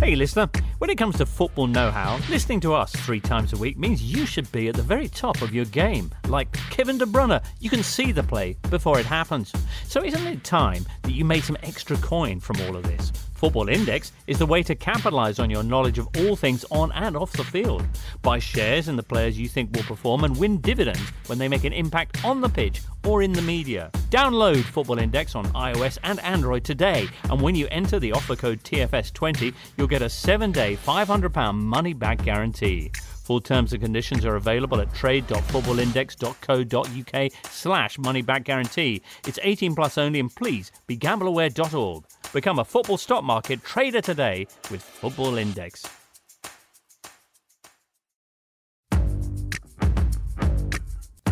[0.00, 0.48] Hey, listener,
[0.78, 4.02] when it comes to football know how, listening to us three times a week means
[4.02, 6.10] you should be at the very top of your game.
[6.28, 9.52] Like Kevin De Bruyne, you can see the play before it happens.
[9.88, 13.10] So, isn't it time that you made some extra coin from all of this?
[13.36, 17.16] Football Index is the way to capitalize on your knowledge of all things on and
[17.16, 17.86] off the field.
[18.22, 21.64] Buy shares in the players you think will perform and win dividends when they make
[21.64, 23.90] an impact on the pitch or in the media.
[24.10, 28.62] Download Football Index on iOS and Android today, and when you enter the offer code
[28.62, 32.90] TFS20, you'll get a 7-day £500 money back guarantee.
[33.26, 39.02] Full terms and conditions are available at trade.footballindex.co.uk slash moneyback guarantee.
[39.26, 42.04] It's 18 plus only and please be gambleaware.org.
[42.32, 45.82] Become a football stock market trader today with Football Index.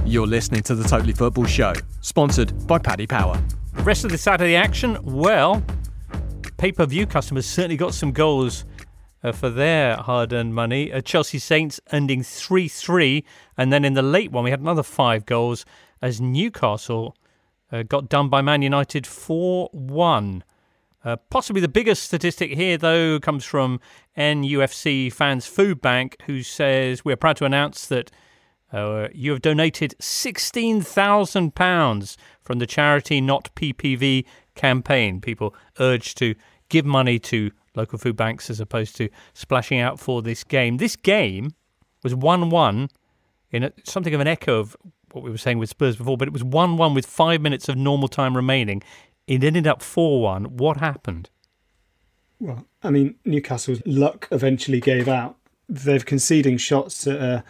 [0.05, 3.41] You're listening to the Totally Football Show, sponsored by Paddy Power.
[3.75, 5.63] The rest of the Saturday action, well,
[6.57, 8.65] pay per view customers certainly got some goals
[9.25, 10.93] uh, for their hard earned money.
[10.93, 13.25] Uh, Chelsea Saints ending 3 3.
[13.57, 15.65] And then in the late one, we had another five goals
[16.03, 17.17] as Newcastle
[17.73, 20.45] uh, got done by Man United 4 1.
[21.05, 23.81] Uh, possibly the biggest statistic here, though, comes from
[24.17, 28.13] NUFC Fans Food Bank, who says we're proud to announce that
[28.73, 35.21] uh, you have donated £16,000 from the charity Not PPV campaign.
[35.21, 36.35] People urged to
[36.71, 40.77] give money to local food banks as opposed to splashing out for this game.
[40.77, 41.55] This game
[42.03, 42.89] was 1 1
[43.51, 44.77] in a, something of an echo of
[45.13, 47.69] what we were saying with Spurs before, but it was 1 1 with five minutes
[47.69, 48.83] of normal time remaining.
[49.27, 50.57] It ended up 4 1.
[50.57, 51.31] What happened?
[52.41, 55.37] Well, I mean, Newcastle's luck eventually gave out.
[55.69, 57.45] They're conceding shots at a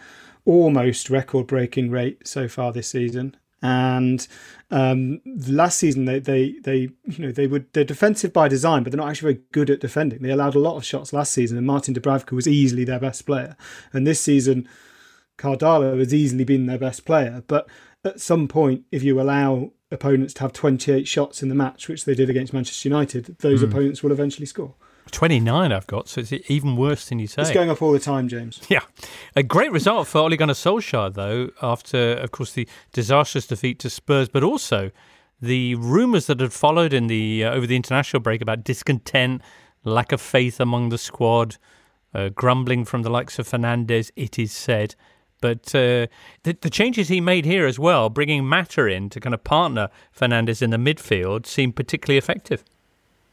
[0.45, 3.35] almost record breaking rate so far this season.
[3.65, 4.27] And
[4.69, 8.91] um, last season, they, they, they, you know, they would they're defensive by design, but
[8.91, 10.21] they're not actually very good at defending.
[10.21, 13.25] They allowed a lot of shots last season, and Martin Dubravka was easily their best
[13.25, 13.57] player.
[13.91, 14.67] And this season,
[15.37, 17.43] Karl Darlow has easily been their best player.
[17.47, 17.67] But
[18.03, 22.05] at some point, if you allow opponents to have 28 shots in the match, which
[22.05, 23.69] they did against Manchester United, those mm.
[23.69, 24.75] opponents will eventually score.
[25.11, 27.41] 29 I've got, so it's even worse than you say.
[27.41, 28.61] It's going up all the time, James.
[28.69, 28.81] Yeah.
[29.35, 33.89] A great result for Ole Gunnar Solskjaer, though, after, of course, the disastrous defeat to
[33.89, 34.91] Spurs, but also
[35.41, 39.41] the rumours that had followed in the uh, over the international break about discontent,
[39.83, 41.57] lack of faith among the squad,
[42.13, 44.95] uh, grumbling from the likes of Fernandes, it is said.
[45.41, 46.07] But uh,
[46.43, 49.89] the, the, changes he made here as well, bringing Mata in to kind of partner
[50.17, 52.63] Fernandes in the midfield, seemed particularly effective.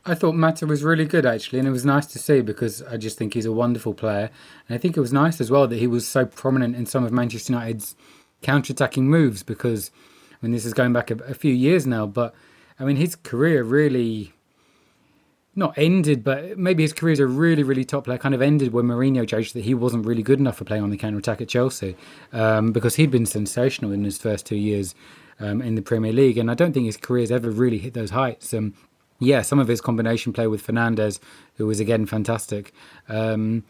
[0.04, 2.96] I thought Mata was really good actually, and it was nice to see because I
[2.96, 4.30] just think he's a wonderful player.
[4.68, 7.04] And I think it was nice as well that he was so prominent in some
[7.04, 7.94] of Manchester United's
[8.42, 9.92] counter-attacking moves because
[10.32, 12.34] I mean this is going back a, a few years now, but
[12.80, 14.32] I mean his career really
[15.54, 18.72] not ended, but maybe his career as a really, really top player kind of ended
[18.72, 21.40] when Mourinho judged that he wasn't really good enough for playing on the counter attack
[21.40, 21.94] at Chelsea
[22.32, 24.94] um, because he'd been sensational in his first two years
[25.38, 26.38] um, in the Premier League.
[26.38, 28.54] And I don't think his career's ever really hit those heights.
[28.54, 28.72] Um,
[29.22, 31.20] yeah, some of his combination play with Fernandes,
[31.56, 32.72] who was again fantastic,
[33.08, 33.64] um,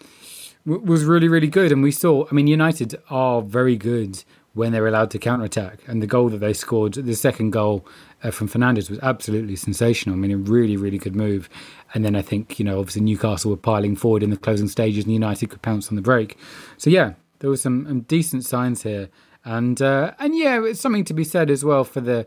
[0.67, 1.73] w- was really, really good.
[1.73, 5.81] And we saw, I mean, United are very good when they're allowed to counter attack.
[5.87, 7.87] And the goal that they scored, the second goal
[8.23, 10.15] uh, from Fernandes, was absolutely sensational.
[10.15, 11.49] I mean, a really, really good move.
[11.95, 15.05] And then I think, you know, obviously Newcastle were piling forward in the closing stages
[15.05, 16.39] and United could pounce on the break.
[16.77, 19.09] So, yeah, there were some um, decent signs here.
[19.45, 22.27] And, uh, and yeah, it's something to be said as well for the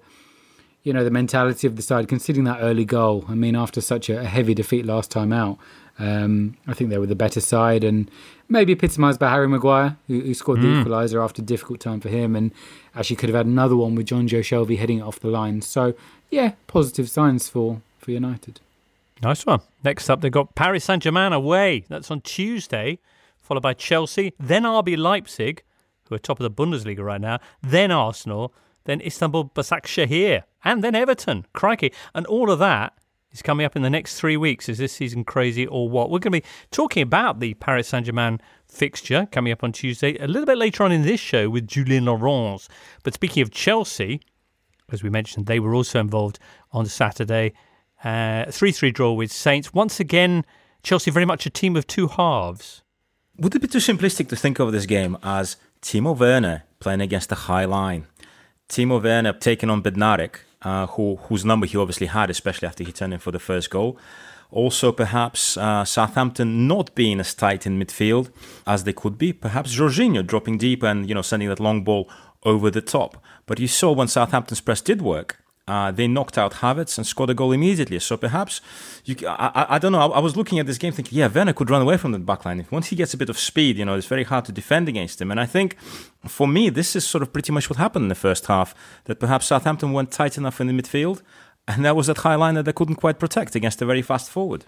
[0.86, 3.26] you know, the mentality of the side, considering that early goal.
[3.28, 5.58] I mean, after such a heavy defeat last time out,
[5.98, 8.10] um, I think they were the better side and
[8.48, 10.84] maybe epitomised by Harry Maguire, who, who scored the mm.
[10.84, 12.52] equaliser after a difficult time for him and
[12.94, 15.62] actually could have had another one with Jonjo Shelvey heading it off the line.
[15.64, 15.96] So,
[16.30, 18.60] yeah, positive signs for, for United.
[19.24, 19.62] Nice one.
[19.84, 21.86] Next up, they've got Paris Saint Germain away.
[21.90, 23.00] That's on Tuesday,
[23.40, 25.64] followed by Chelsea, then RB Leipzig,
[26.08, 30.96] who are top of the Bundesliga right now, then Arsenal, then Istanbul Basaksehir, and then
[30.96, 31.46] Everton.
[31.54, 31.94] Crikey.
[32.14, 32.94] And all of that
[33.32, 34.68] is coming up in the next three weeks.
[34.68, 36.10] Is this season crazy or what?
[36.10, 40.18] We're going to be talking about the Paris Saint Germain fixture coming up on Tuesday,
[40.18, 42.68] a little bit later on in this show with Julien Laurens.
[43.04, 44.22] But speaking of Chelsea,
[44.92, 46.40] as we mentioned, they were also involved
[46.72, 47.54] on Saturday.
[48.02, 49.74] 3 uh, 3 draw with Saints.
[49.74, 50.46] Once again,
[50.84, 52.84] Chelsea very much a team of two halves.
[53.38, 57.30] Would it be too simplistic to think of this game as Timo Werner playing against
[57.30, 58.08] the high line?
[58.70, 62.92] Timo Werner taking on Bednarek, uh, who, whose number he obviously had, especially after he
[62.92, 63.98] turned in for the first goal.
[64.52, 68.32] Also, perhaps uh, Southampton not being as tight in midfield
[68.66, 69.32] as they could be.
[69.32, 72.10] Perhaps Jorginho dropping deep and you know sending that long ball
[72.44, 73.24] over the top.
[73.46, 77.32] But you saw when Southampton's press did work, uh, they knocked out Havertz and scored
[77.32, 77.98] a goal immediately.
[78.00, 78.62] So perhaps
[79.04, 80.00] you, I, I, don't know.
[80.00, 82.20] I, I, was looking at this game thinking, yeah, Werner could run away from the
[82.20, 82.70] backline.
[82.72, 85.20] Once he gets a bit of speed, you know, it's very hard to defend against
[85.20, 85.32] him.
[85.32, 85.76] And I think
[86.28, 88.76] for me, this is sort of pretty much what happened in the first half.
[89.06, 91.24] That perhaps Southampton weren't tight enough in the midfield,
[91.68, 94.30] and that was that high line that they couldn't quite protect against a very fast
[94.30, 94.66] forward.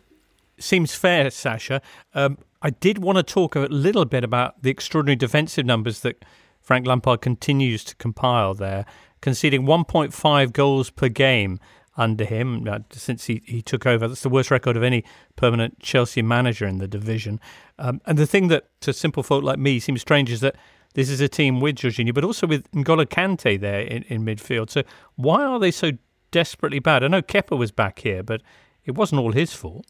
[0.58, 1.80] seems fair, Sasha.
[2.16, 6.26] Um, I did want to talk a little bit about the extraordinary defensive numbers that
[6.60, 8.86] Frank Lampard continues to compile there,
[9.28, 11.60] conceding 1.5 goals per game
[11.98, 14.08] under him uh, since he, he took over.
[14.08, 15.04] That's the worst record of any
[15.36, 17.42] permanent Chelsea manager in the division.
[17.78, 20.56] Um, and the thing that to simple folk like me seems strange is that
[20.94, 24.70] this is a team with Jorginho, but also with N'Golo Kante there in, in midfield.
[24.70, 24.84] So
[25.18, 25.92] why are they so
[26.32, 27.04] desperately bad?
[27.04, 28.42] I know Kepa was back here, but
[28.86, 29.86] it wasn't all his fault.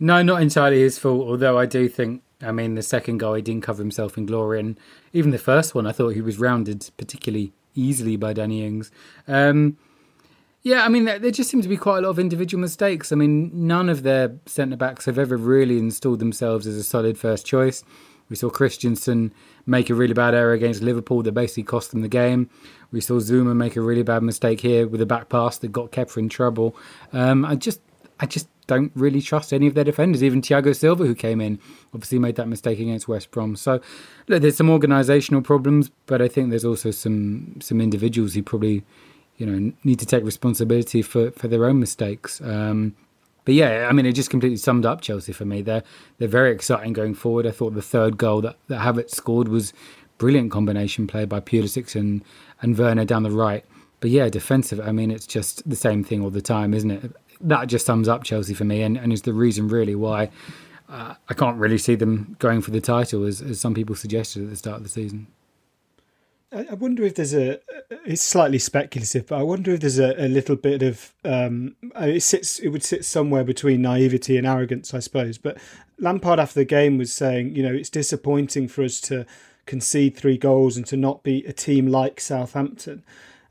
[0.00, 1.28] No, not entirely his fault.
[1.28, 4.60] Although I do think, I mean, the second goal he didn't cover himself in glory,
[4.60, 4.80] and
[5.12, 8.90] even the first one, I thought he was rounded particularly easily by Danny Ings.
[9.28, 9.76] Um,
[10.62, 13.12] yeah, I mean, there just seem to be quite a lot of individual mistakes.
[13.12, 17.16] I mean, none of their centre backs have ever really installed themselves as a solid
[17.16, 17.84] first choice.
[18.28, 19.32] We saw Christensen
[19.64, 22.50] make a really bad error against Liverpool that basically cost them the game.
[22.90, 25.92] We saw Zouma make a really bad mistake here with a back pass that got
[25.92, 26.76] Kepa in trouble.
[27.12, 27.80] Um, I just,
[28.18, 30.22] I just don't really trust any of their defenders.
[30.22, 31.58] Even Thiago Silva, who came in,
[31.94, 33.56] obviously made that mistake against West Brom.
[33.56, 33.80] So,
[34.28, 38.84] look, there's some organisational problems, but I think there's also some some individuals who probably
[39.36, 42.40] you know need to take responsibility for for their own mistakes.
[42.40, 42.96] Um,
[43.44, 45.62] but yeah, I mean, it just completely summed up Chelsea for me.
[45.62, 45.84] They're
[46.18, 47.46] they're very exciting going forward.
[47.46, 49.72] I thought the third goal that that Havertz scored was
[50.18, 52.24] brilliant combination play by Pulisic and
[52.60, 53.64] and Werner down the right.
[54.00, 54.80] But yeah, defensive.
[54.80, 57.16] I mean, it's just the same thing all the time, isn't it?
[57.40, 60.30] That just sums up Chelsea for me, and, and is the reason really why
[60.88, 64.44] uh, I can't really see them going for the title, as, as some people suggested
[64.44, 65.26] at the start of the season.
[66.52, 67.58] I wonder if there's a.
[68.06, 71.12] It's slightly speculative, but I wonder if there's a, a little bit of.
[71.24, 72.60] Um, it sits.
[72.60, 75.38] It would sit somewhere between naivety and arrogance, I suppose.
[75.38, 75.58] But
[75.98, 79.26] Lampard after the game was saying, you know, it's disappointing for us to
[79.66, 83.04] concede three goals and to not beat a team like Southampton.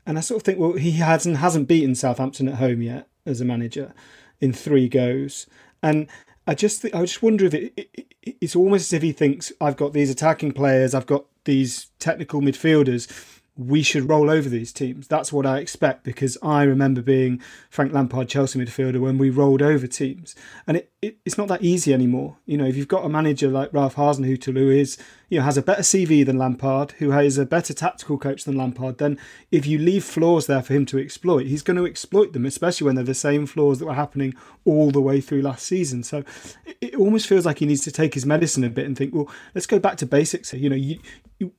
[0.06, 3.40] And I sort of think, well, he hasn't hasn't beaten Southampton at home yet as
[3.40, 3.92] a manager
[4.40, 5.46] in three goes,
[5.82, 6.08] and
[6.46, 9.52] I just th- I just wonder if it, it, it's almost as if he thinks
[9.60, 13.35] I've got these attacking players, I've got these technical midfielders.
[13.56, 15.08] We should roll over these teams.
[15.08, 17.40] That's what I expect because I remember being
[17.70, 20.34] Frank Lampard Chelsea midfielder when we rolled over teams,
[20.66, 22.36] and it, it, it's not that easy anymore.
[22.44, 25.56] You know, if you've got a manager like Ralph Hasenhüttl who is you know has
[25.56, 29.18] a better CV than Lampard, who has a better tactical coach than Lampard, then
[29.50, 32.84] if you leave flaws there for him to exploit, he's going to exploit them, especially
[32.84, 36.02] when they're the same flaws that were happening all the way through last season.
[36.02, 36.24] So
[36.64, 39.14] it, it almost feels like he needs to take his medicine a bit and think,
[39.14, 40.52] well, let's go back to basics.
[40.52, 40.98] You know, you,
[41.38, 41.52] you,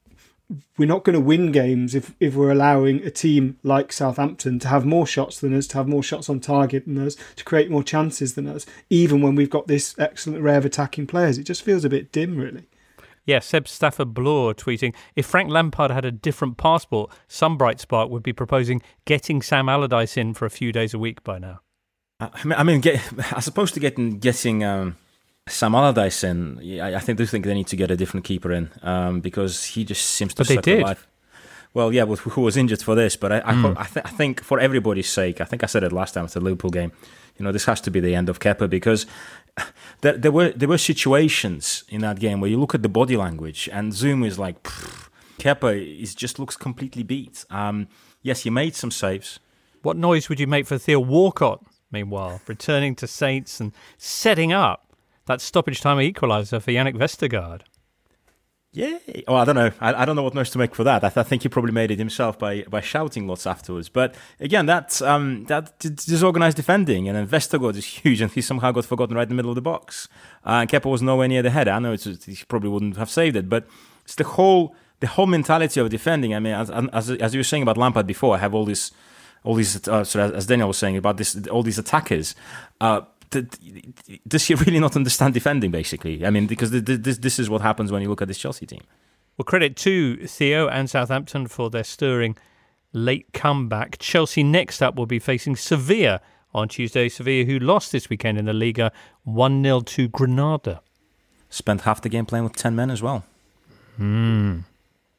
[0.77, 4.67] we're not going to win games if, if we're allowing a team like Southampton to
[4.69, 7.69] have more shots than us, to have more shots on target than us, to create
[7.69, 11.37] more chances than us, even when we've got this excellent array of attacking players.
[11.37, 12.67] It just feels a bit dim, really.
[13.25, 18.09] Yeah, Seb Stafford Bloor tweeting if Frank Lampard had a different passport, some bright spark
[18.09, 21.59] would be proposing getting Sam Allardyce in for a few days a week by now.
[22.21, 23.01] I mean, I mean get,
[23.35, 24.95] as opposed to getting getting um,
[25.47, 28.69] Sam Allardyce in, I think they think they need to get a different keeper in
[28.81, 30.41] um, because he just seems to.
[30.41, 30.81] But they did.
[30.81, 31.07] Alive.
[31.73, 33.15] Well, yeah, but who was injured for this?
[33.15, 33.77] But I, I, mm.
[33.77, 36.31] I, th- I, think for everybody's sake, I think I said it last time at
[36.31, 36.91] the Liverpool game.
[37.37, 39.05] You know, this has to be the end of Kepa because
[40.01, 43.15] there, there were there were situations in that game where you look at the body
[43.15, 44.63] language and Zoom is like,
[45.37, 47.45] Kepa is just looks completely beat.
[47.49, 47.87] Um,
[48.23, 49.39] yes, he made some saves.
[49.83, 51.63] What noise would you make for Theo Walcott?
[51.91, 54.86] Meanwhile, returning to Saints and setting up
[55.27, 57.61] that stoppage time equaliser for Yannick Vestergaard.
[58.73, 58.99] Yeah.
[59.27, 59.71] Oh, I don't know.
[59.79, 61.03] I, I don't know what noise to make for that.
[61.03, 63.89] I, th- I, think he probably made it himself by, by shouting lots afterwards.
[63.89, 68.71] But again, that um, that disorganized defending, and then Vestergaard is huge, and he somehow
[68.71, 70.07] got forgotten right in the middle of the box.
[70.45, 71.71] Uh, and Kepa was nowhere near the header.
[71.71, 73.67] I know he probably wouldn't have saved it, but
[74.03, 76.35] it's the whole the whole mentality of defending.
[76.35, 78.91] I mean, as as, as you were saying about Lampard before, I have all these
[79.43, 82.35] all these uh, sorry, as Daniel was saying about this all these attackers.
[82.79, 85.71] Uh, does he really not understand defending?
[85.71, 88.65] Basically, I mean, because this this is what happens when you look at this Chelsea
[88.65, 88.81] team.
[89.37, 92.37] Well, credit to Theo and Southampton for their stirring
[92.93, 93.97] late comeback.
[93.99, 96.21] Chelsea next up will be facing Sevilla
[96.53, 97.09] on Tuesday.
[97.09, 98.91] Sevilla, who lost this weekend in the Liga
[99.23, 100.81] 1 0 to Granada.
[101.49, 103.23] Spent half the game playing with 10 men as well.
[103.97, 104.59] Hmm.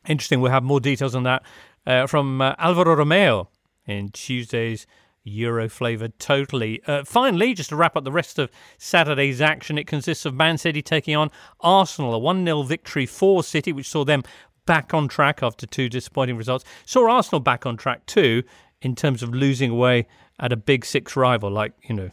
[0.07, 0.41] Interesting.
[0.41, 1.43] We'll have more details on that
[1.87, 3.49] uh, from uh, Alvaro Romeo
[3.87, 4.87] in Tuesday's
[5.25, 6.83] Euro flavoured totally.
[6.87, 10.59] Uh, finally, just to wrap up the rest of Saturday's action, it consists of Man
[10.59, 11.31] City taking on
[11.61, 14.23] Arsenal, a 1 0 victory for City, which saw them
[14.67, 16.65] back on track after two disappointing results.
[16.85, 18.43] Saw Arsenal back on track too,
[18.83, 20.07] in terms of losing away
[20.39, 22.11] at a big six rival, like, you know,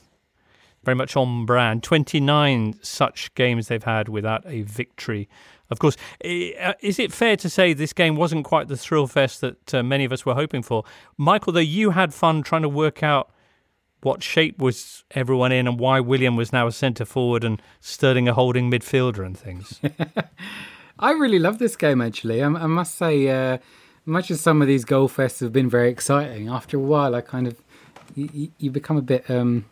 [0.84, 1.84] very much on brand.
[1.84, 5.27] 29 such games they've had without a victory
[5.70, 5.95] of course.
[6.24, 9.84] Uh, is it fair to say this game wasn't quite the thrill fest that uh,
[9.84, 10.84] many of us were hoping for?
[11.18, 13.32] Michael, though, you had fun trying to work out
[14.01, 18.28] what shape was everyone in and why Willian was now a centre forward and Sterling
[18.28, 19.82] a holding midfielder and things.
[20.99, 22.43] I really love this game actually.
[22.43, 23.57] I, I must say, uh,
[24.05, 27.22] much as some of these goal fests have been very exciting, after a while I
[27.22, 27.59] kind of
[28.16, 29.66] you, you become a bit um,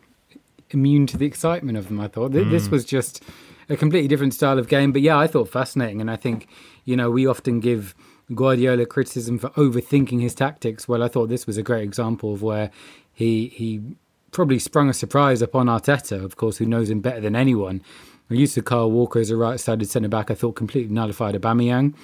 [0.70, 2.00] immune to the excitement of them.
[2.00, 2.50] I thought mm.
[2.50, 3.22] this was just
[3.68, 6.48] a completely different style of game, but yeah, I thought fascinating, and I think
[6.84, 7.94] you know we often give
[8.34, 10.88] Guardiola criticism for overthinking his tactics.
[10.88, 12.70] Well, I thought this was a great example of where
[13.12, 13.82] he he
[14.30, 17.82] probably sprung a surprise upon Arteta, of course, who knows him better than anyone.
[18.28, 21.94] The use of Kyle Walker as a right-sided centre back, I thought, completely nullified Aubameyang.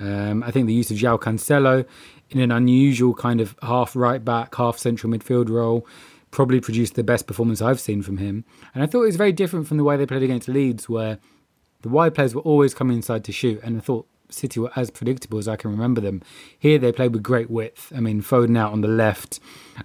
[0.00, 1.86] Um, I think the use of João Cancelo
[2.30, 5.86] in an unusual kind of half right back, half central midfield role
[6.36, 8.44] probably produced the best performance I've seen from him.
[8.74, 11.18] And I thought it was very different from the way they played against Leeds, where
[11.80, 14.90] the wide players were always coming inside to shoot, and I thought City were as
[14.90, 16.20] predictable as I can remember them.
[16.58, 17.90] Here they played with great width.
[17.96, 19.40] I mean, Foden out on the left,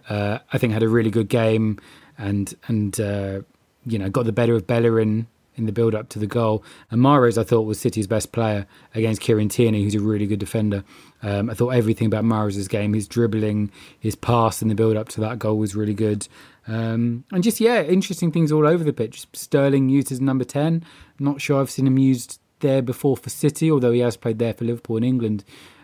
[0.10, 1.80] uh, I think had a really good game,
[2.18, 3.42] and and uh,
[3.86, 6.64] you know got the better of Bellerin in the build up to the goal.
[6.90, 10.40] And Mahrez, I thought, was City's best player against Kieran Tierney, who's a really good
[10.40, 10.84] defender.
[11.22, 15.10] Um, I thought everything about Mahrez's game, his dribbling, his pass in the build up
[15.10, 16.28] to that goal was really good.
[16.68, 19.28] Um, and just, yeah, interesting things all over the pitch.
[19.34, 20.86] Sterling used as number 10.
[21.20, 24.54] not sure I've seen him used there before for City, although he has played there
[24.54, 25.44] for Liverpool and England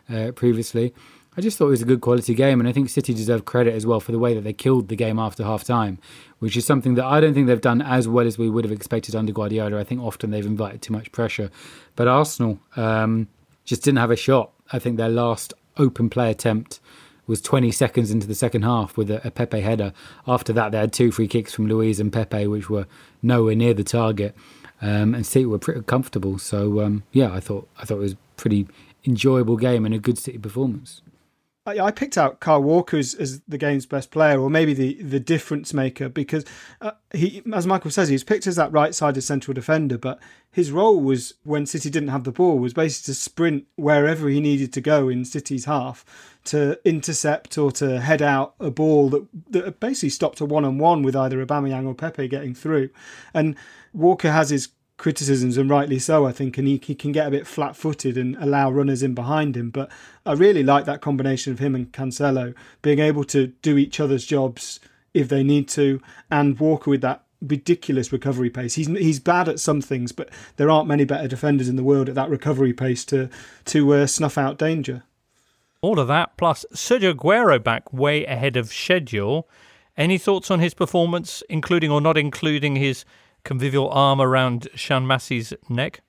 [0.10, 0.94] uh, previously.
[1.38, 3.76] I just thought it was a good quality game, and I think City deserve credit
[3.76, 6.00] as well for the way that they killed the game after half time,
[6.40, 8.72] which is something that I don't think they've done as well as we would have
[8.72, 9.80] expected under Guardiola.
[9.80, 11.52] I think often they've invited too much pressure.
[11.96, 13.28] But Arsenal um,
[13.66, 14.52] just didn't have a shot.
[14.72, 16.80] I think their last open play attempt
[17.28, 19.94] was 20 seconds into the second half with a, a Pepe header.
[20.28, 22.88] After that, they had two free kicks from Luiz and Pepe, which were
[23.22, 24.36] nowhere near the target.
[24.82, 26.40] Um, and City were pretty comfortable.
[26.40, 28.68] So um, yeah, I thought I thought it was a pretty
[29.06, 31.04] enjoyable game and a good City performance.
[31.68, 35.20] I, picked out Kyle Walker as, as, the game's best player, or maybe the, the
[35.20, 36.46] difference maker, because
[36.82, 39.98] uh, he, as Michael says, he was picked as that right-sided central defender.
[39.98, 40.20] But
[40.52, 44.40] his role was when City didn't have the ball was basically to sprint wherever he
[44.40, 46.06] needed to go in City's half
[46.46, 51.16] to intercept or to head out a ball that that basically stopped a one-on-one with
[51.16, 52.90] either Aubameyang or Pepe getting through.
[53.34, 53.56] And
[53.94, 57.32] Walker has his criticisms, and rightly so, I think, and he, he can get a
[57.32, 59.70] bit flat footed and allow runners in behind him.
[59.70, 59.90] But
[60.26, 64.26] I really like that combination of him and Cancelo being able to do each other's
[64.26, 64.80] jobs
[65.14, 68.76] if they need to, and Walker with that ridiculous recovery pace.
[68.76, 72.10] He's he's bad at some things, but there aren't many better defenders in the world
[72.10, 73.30] at that recovery pace to
[73.66, 75.04] to uh, snuff out danger.
[75.82, 79.48] All of that plus Sergio Aguero back way ahead of schedule.
[79.96, 83.04] Any thoughts on his performance, including or not including his
[83.48, 86.02] convivial arm around Sian Massey's neck?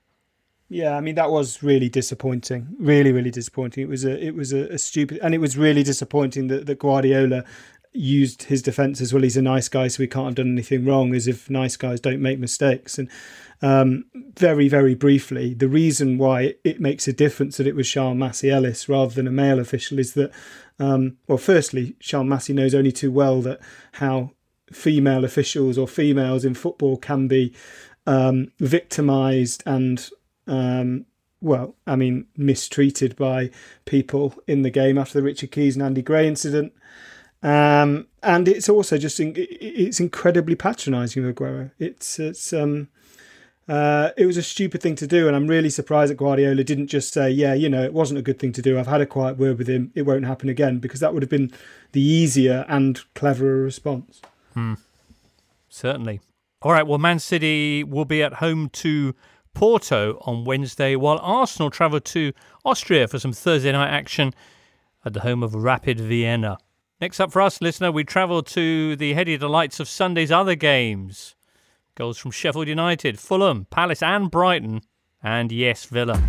[0.69, 2.77] Yeah, I mean that was really disappointing.
[2.79, 3.85] Really, really disappointing.
[3.85, 6.79] It was a it was a, a stupid and it was really disappointing that, that
[6.79, 7.45] Guardiola
[7.93, 9.23] used his defence as well.
[9.23, 12.01] He's a nice guy, so he can't have done anything wrong, as if nice guys
[12.01, 12.99] don't make mistakes.
[12.99, 13.09] And
[13.63, 14.05] um,
[14.37, 18.51] very, very briefly, the reason why it makes a difference that it was Sian Massey
[18.51, 20.31] Ellis rather than a male official is that,
[20.79, 23.61] um, well, firstly, Sian Massey knows only too well that
[23.93, 24.33] how
[24.73, 27.55] female officials or females in football can be
[28.07, 30.11] um, victimized and
[30.47, 31.05] um,
[31.41, 33.51] well, I mean, mistreated by
[33.85, 36.73] people in the game after the Richard Keys and Andy Gray incident.
[37.43, 41.71] Um, and it's also just in, it's incredibly patronising of Aguero.
[41.79, 42.89] It's it's um,
[43.69, 46.89] uh, it was a stupid thing to do, and I'm really surprised that Guardiola didn't
[46.89, 48.77] just say, "Yeah, you know, it wasn't a good thing to do.
[48.79, 49.93] I've had a quiet word with him.
[49.95, 51.53] It won't happen again," because that would have been
[51.93, 54.21] the easier and cleverer response.
[54.59, 54.75] Hmm.
[55.69, 56.21] Certainly.
[56.63, 56.87] All right.
[56.87, 59.15] Well, Man City will be at home to
[59.55, 62.33] Porto on Wednesday, while Arsenal travel to
[62.65, 64.35] Austria for some Thursday night action
[65.05, 66.59] at the home of Rapid Vienna.
[67.01, 71.37] Next up for us, listener, we travel to the heady delights of Sunday's other games.
[71.95, 74.81] Goals from Sheffield United, Fulham, Palace, and Brighton,
[75.23, 76.21] and yes, Villa.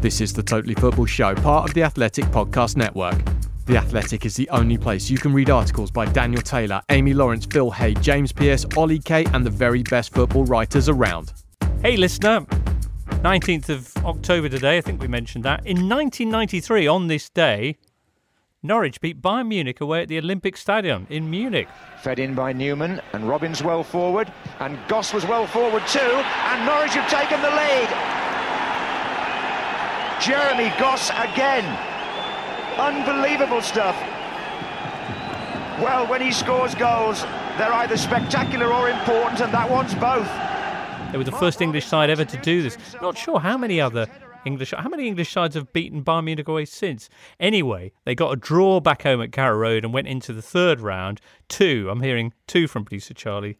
[0.00, 3.20] This is the Totally Football Show, part of the Athletic Podcast Network.
[3.66, 7.44] The Athletic is the only place you can read articles by Daniel Taylor, Amy Lawrence,
[7.44, 11.34] Phil Hay, James Pearce, Ollie Kay, and the very best football writers around.
[11.82, 12.46] Hey, listener.
[13.20, 15.66] 19th of October today, I think we mentioned that.
[15.66, 17.76] In 1993, on this day,
[18.62, 21.68] Norwich beat Bayern Munich away at the Olympic Stadium in Munich.
[22.02, 26.64] Fed in by Newman, and Robins well forward, and Goss was well forward too, and
[26.64, 28.29] Norwich have taken the lead.
[30.20, 31.64] Jeremy Goss again.
[32.78, 33.96] Unbelievable stuff.
[35.80, 37.22] Well, when he scores goals,
[37.56, 40.28] they're either spectacular or important, and that one's both.
[41.10, 42.76] They were the first English side ever to do this.
[43.00, 44.08] Not sure how many other
[44.44, 44.74] English.
[44.76, 47.08] How many English sides have beaten Bayern Munich away since?
[47.38, 50.80] Anyway, they got a draw back home at Carrow Road and went into the third
[50.80, 51.22] round.
[51.48, 51.88] Two.
[51.90, 53.56] I'm hearing two from producer Charlie.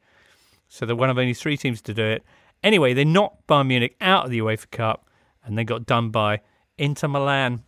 [0.69, 2.23] So they're one of only three teams to do it.
[2.63, 5.07] Anyway, they knocked Bayern Munich out of the UEFA Cup
[5.45, 6.41] and they got done by
[6.81, 7.63] Inter Milan.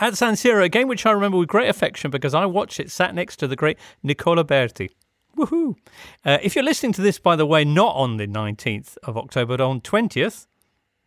[0.00, 2.90] At San Siro, a game which I remember with great affection because I watched it
[2.90, 4.90] sat next to the great Nicola Berti.
[5.36, 5.76] Woohoo!
[6.24, 9.56] Uh, if you're listening to this, by the way, not on the 19th of October,
[9.56, 10.46] but on 20th,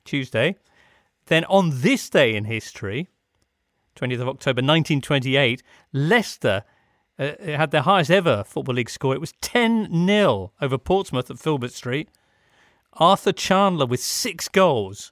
[0.05, 0.55] Tuesday,
[1.27, 3.07] then on this day in history,
[3.95, 5.61] 20th of October 1928,
[5.93, 6.63] Leicester
[7.19, 9.13] uh, had their highest ever Football League score.
[9.13, 12.09] It was 10 0 over Portsmouth at Filbert Street.
[12.93, 15.11] Arthur Chandler with six goals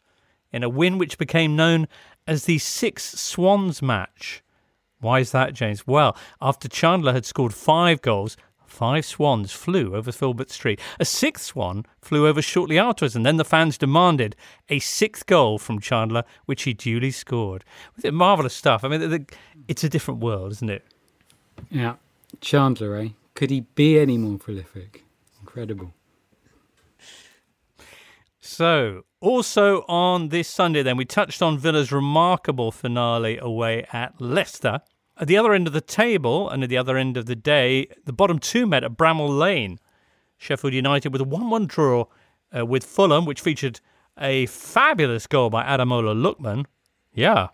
[0.51, 1.87] in a win which became known
[2.29, 4.43] as the Six Swans match.
[5.01, 5.87] Why is that, James?
[5.87, 10.79] Well, after Chandler had scored five goals, five swans flew over Filbert Street.
[10.99, 14.35] A sixth swan flew over shortly afterwards, and then the fans demanded
[14.69, 17.63] a sixth goal from Chandler, which he duly scored.
[17.95, 18.83] Was marvellous stuff?
[18.83, 19.25] I mean,
[19.67, 20.85] it's a different world, isn't it?
[21.71, 21.95] Yeah.
[22.41, 23.09] Chandler, eh?
[23.33, 25.03] Could he be any more prolific?
[25.39, 25.93] Incredible.
[28.39, 34.81] So, also on this Sunday, then, we touched on Villa's remarkable finale away at Leicester.
[35.17, 37.87] At the other end of the table and at the other end of the day,
[38.05, 39.79] the bottom two met at Bramall Lane.
[40.37, 42.05] Sheffield United with a 1 1 draw
[42.57, 43.81] uh, with Fulham, which featured
[44.17, 46.65] a fabulous goal by Ademola Lookman.
[47.13, 47.49] Yeah.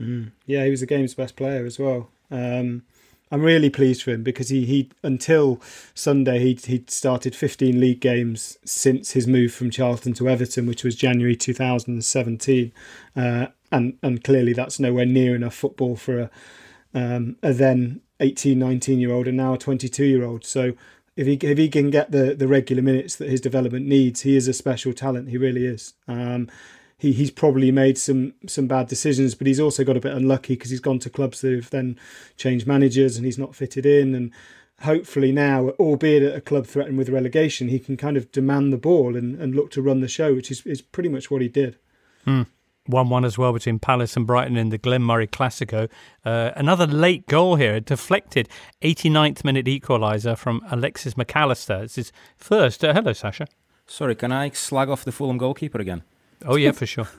[0.00, 0.30] Mm.
[0.46, 2.10] Yeah, he was the game's best player as well.
[2.30, 2.84] Um,
[3.32, 5.58] I'm really pleased for him because he, he until
[5.94, 10.84] Sunday he he'd started 15 league games since his move from Charlton to Everton, which
[10.84, 12.72] was January 2017,
[13.16, 16.30] uh, and and clearly that's nowhere near enough football for a
[16.94, 20.44] um, a then 18, 19 year old and now a 22 year old.
[20.44, 20.74] So
[21.16, 24.36] if he if he can get the the regular minutes that his development needs, he
[24.36, 25.30] is a special talent.
[25.30, 25.94] He really is.
[26.06, 26.50] Um,
[27.02, 30.54] he, he's probably made some some bad decisions, but he's also got a bit unlucky
[30.54, 31.98] because he's gone to clubs that have then
[32.36, 34.14] changed managers and he's not fitted in.
[34.14, 34.30] And
[34.82, 38.78] hopefully now, albeit at a club threatened with relegation, he can kind of demand the
[38.78, 41.48] ball and, and look to run the show, which is, is pretty much what he
[41.48, 41.76] did.
[42.24, 42.42] Hmm.
[42.86, 45.88] 1 1 as well between Palace and Brighton in the Glenn Murray Classico.
[46.24, 48.48] Uh, another late goal here, a deflected
[48.80, 51.82] 89th minute equaliser from Alexis Mac Allister.
[51.82, 52.84] It's his first.
[52.84, 53.48] Uh, hello, Sasha.
[53.88, 56.04] Sorry, can I slag off the Fulham goalkeeper again?
[56.44, 57.08] Oh yeah, for sure.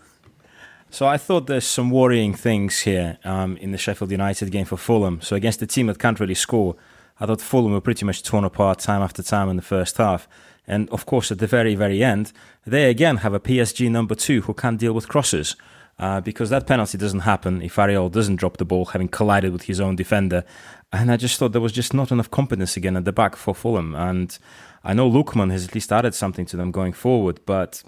[0.93, 4.77] So I thought there's some worrying things here um, in the Sheffield United game for
[4.77, 5.21] Fulham.
[5.21, 6.75] So against a team that can't really score,
[7.19, 10.27] I thought Fulham were pretty much torn apart time after time in the first half.
[10.67, 12.31] And of course, at the very, very end,
[12.63, 15.55] they again have a PSG number two who can't deal with crosses.
[15.97, 19.63] Uh, because that penalty doesn't happen if Areola doesn't drop the ball, having collided with
[19.63, 20.43] his own defender.
[20.91, 23.55] And I just thought there was just not enough competence again at the back for
[23.55, 23.95] Fulham.
[23.95, 24.37] And
[24.83, 27.83] I know Lookman has at least added something to them going forward, but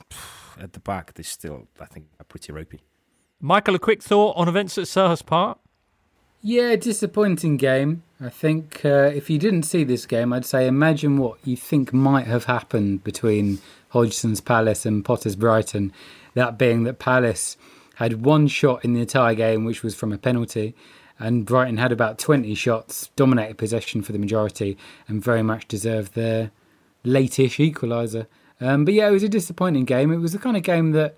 [0.59, 2.81] at the back, they still, I think, are pretty ropey.
[3.41, 5.59] Michael, a quick thought on events at Selhurst Park?
[6.41, 8.03] Yeah, disappointing game.
[8.21, 11.91] I think uh, if you didn't see this game, I'd say imagine what you think
[11.91, 15.91] might have happened between Hodgson's Palace and Potter's Brighton.
[16.33, 17.57] That being that Palace
[17.95, 20.75] had one shot in the entire game, which was from a penalty,
[21.17, 24.77] and Brighton had about 20 shots, dominated possession for the majority,
[25.07, 26.51] and very much deserved their
[27.03, 28.27] late-ish equaliser.
[28.61, 30.11] Um, but yeah, it was a disappointing game.
[30.11, 31.15] It was the kind of game that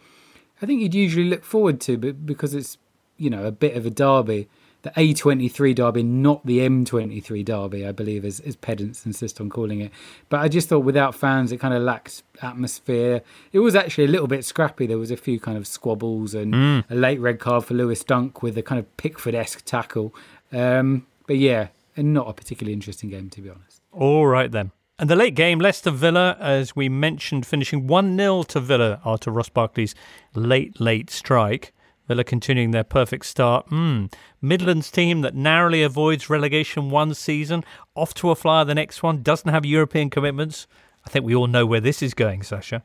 [0.62, 2.78] I think you'd usually look forward to, but because it's
[3.18, 4.48] you know a bit of a derby,
[4.84, 9.82] the A23 derby, not the M23 derby, I believe, as, as pedants insist on calling
[9.82, 9.92] it.
[10.30, 13.22] But I just thought without fans, it kind of lacks atmosphere.
[13.52, 14.88] It was actually a little bit scrappy.
[14.88, 16.84] There was a few kind of squabbles and mm.
[16.90, 20.14] a late red card for Lewis Dunk with a kind of Pickford-esque tackle.
[20.52, 23.82] Um, but yeah, and not a particularly interesting game to be honest.
[23.92, 24.72] All right then.
[25.00, 29.30] And the late game, Leicester Villa, as we mentioned, finishing 1 0 to Villa after
[29.30, 29.94] Ross Barkley's
[30.34, 31.74] late, late strike.
[32.08, 33.70] Villa continuing their perfect start.
[33.70, 34.12] Mm.
[34.42, 37.64] Midlands team that narrowly avoids relegation one season,
[37.96, 40.68] off to a flyer the next one, doesn't have European commitments.
[41.06, 42.82] I think we all know where this is going, Sasha.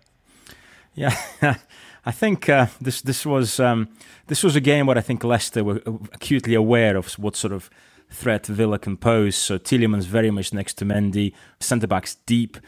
[0.94, 1.16] Yeah,
[2.04, 3.88] I think uh, this this was um,
[4.26, 5.80] this was a game where I think Leicester were
[6.12, 7.70] acutely aware of what sort of
[8.12, 9.36] threat Villa can pose.
[9.36, 12.58] So Tielemans very much next to Mendy, centre backs deep,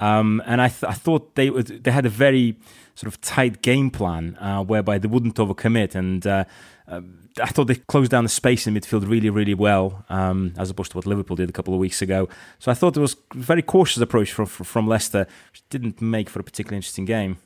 [0.00, 2.56] um, and I, th- I thought they they had a very
[2.94, 6.44] sort of tight game plan uh, whereby they wouldn't overcommit, and uh,
[6.88, 7.00] uh,
[7.40, 10.92] I thought they closed down the space in midfield really really well, um, as opposed
[10.92, 12.28] to what Liverpool did a couple of weeks ago.
[12.58, 16.28] So I thought it was a very cautious approach from from Leicester, which didn't make
[16.28, 17.38] for a particularly interesting game.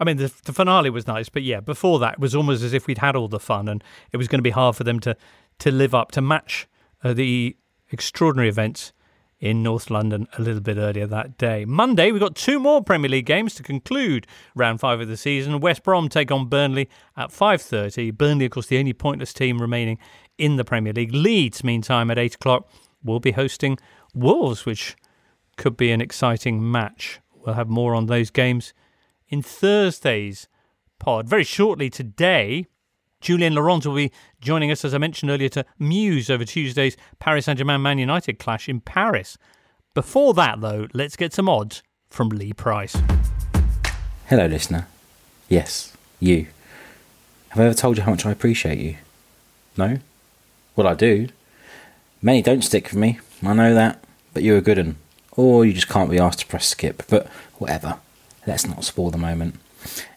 [0.00, 2.72] I mean, the, the finale was nice, but yeah, before that, it was almost as
[2.72, 4.98] if we'd had all the fun, and it was going to be hard for them
[5.00, 5.14] to
[5.58, 6.66] to live up to match
[7.02, 7.56] uh, the
[7.90, 8.92] extraordinary events
[9.40, 11.64] in North London a little bit earlier that day.
[11.64, 15.60] Monday, we've got two more Premier League games to conclude round five of the season.
[15.60, 18.16] West Brom take on Burnley at 5.30.
[18.16, 19.98] Burnley, of course, the only pointless team remaining
[20.36, 21.14] in the Premier League.
[21.14, 22.68] Leeds, meantime, at 8 o'clock,
[23.02, 23.78] will be hosting
[24.14, 24.94] Wolves, which
[25.56, 27.20] could be an exciting match.
[27.34, 28.74] We'll have more on those games
[29.28, 30.48] in Thursday's
[30.98, 31.28] pod.
[31.28, 32.66] Very shortly today,
[33.20, 37.44] Julien Laurens will be joining us, as I mentioned earlier, to muse over Tuesday's Paris
[37.44, 39.36] Saint Germain Man United clash in Paris.
[39.92, 42.96] Before that, though, let's get some odds from Lee Price.
[44.26, 44.86] Hello, listener.
[45.48, 46.46] Yes, you.
[47.50, 48.96] Have I ever told you how much I appreciate you?
[49.76, 49.98] No?
[50.74, 51.28] Well, I do.
[52.22, 54.02] Many don't stick with me, I know that,
[54.32, 54.96] but you're a good un.
[55.32, 57.26] Or you just can't be asked to press skip, but
[57.58, 57.98] whatever.
[58.46, 59.56] Let's not spoil the moment.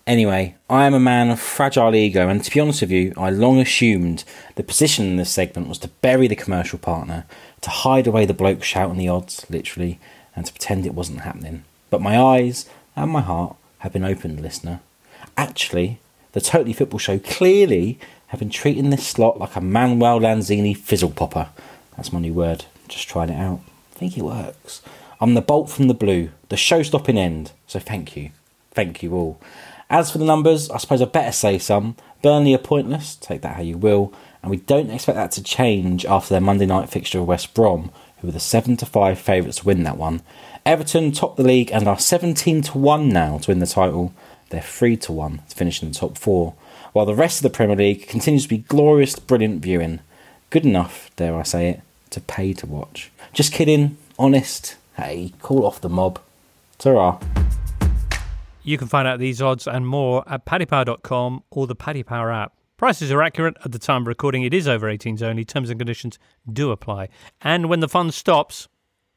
[0.05, 3.29] Anyway, I am a man of fragile ego, and to be honest with you, I
[3.29, 4.25] long assumed
[4.55, 7.25] the position in this segment was to bury the commercial partner,
[7.61, 9.99] to hide away the bloke shouting the odds, literally,
[10.35, 11.63] and to pretend it wasn't happening.
[11.89, 14.81] But my eyes and my heart have been opened, listener.
[15.37, 15.99] Actually,
[16.33, 17.97] the Totally Football Show clearly
[18.27, 21.47] have been treating this slot like a Manuel Lanzini fizzle popper.
[21.95, 22.65] That's my new word.
[22.89, 23.61] Just trying it out.
[23.95, 24.81] I think it works.
[25.21, 27.51] I'm the bolt from the blue, the show stopping end.
[27.67, 28.31] So thank you.
[28.71, 29.39] Thank you all.
[29.93, 31.95] As for the numbers, I suppose I better say some.
[32.23, 36.03] Burnley are pointless, take that how you will, and we don't expect that to change
[36.03, 39.59] after their Monday night fixture of West Brom, who were the 7 to 5 favourites
[39.59, 40.23] to win that one.
[40.65, 44.15] Everton top the league and are 17 to 1 now to win the title.
[44.49, 46.55] They're 3 to 1 to finish in the top 4,
[46.93, 49.99] while the rest of the Premier League continues to be glorious, brilliant viewing.
[50.49, 53.11] Good enough, dare I say it, to pay to watch.
[53.31, 54.75] Just kidding, honest.
[54.97, 56.19] Hey, call off the mob.
[56.79, 57.19] Ta
[58.63, 62.53] You can find out these odds and more at paddypower.com or the Paddy Power app.
[62.77, 64.43] Prices are accurate at the time of recording.
[64.43, 65.43] It is over 18s only.
[65.43, 66.17] Terms and conditions
[66.51, 67.09] do apply.
[67.41, 68.67] And when the fun stops,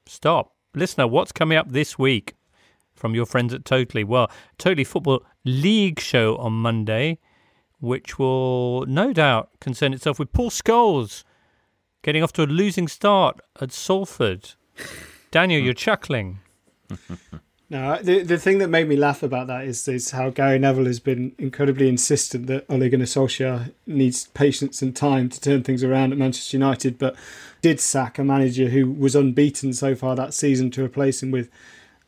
[0.04, 0.54] stop.
[0.74, 2.34] Listener, what's coming up this week
[2.94, 4.04] from your friends at Totally?
[4.04, 7.18] Well, Totally Football League show on Monday,
[7.78, 11.22] which will no doubt concern itself with Paul Scholes
[12.02, 14.54] getting off to a losing start at Salford.
[15.30, 16.40] Daniel, you're chuckling.
[17.68, 20.86] No, the the thing that made me laugh about that is is how Gary Neville
[20.86, 25.82] has been incredibly insistent that Ole Gunnar Solskjaer needs patience and time to turn things
[25.82, 27.16] around at Manchester United, but
[27.62, 31.50] did sack a manager who was unbeaten so far that season to replace him with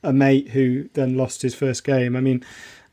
[0.04, 2.14] a mate who then lost his first game.
[2.14, 2.44] I mean,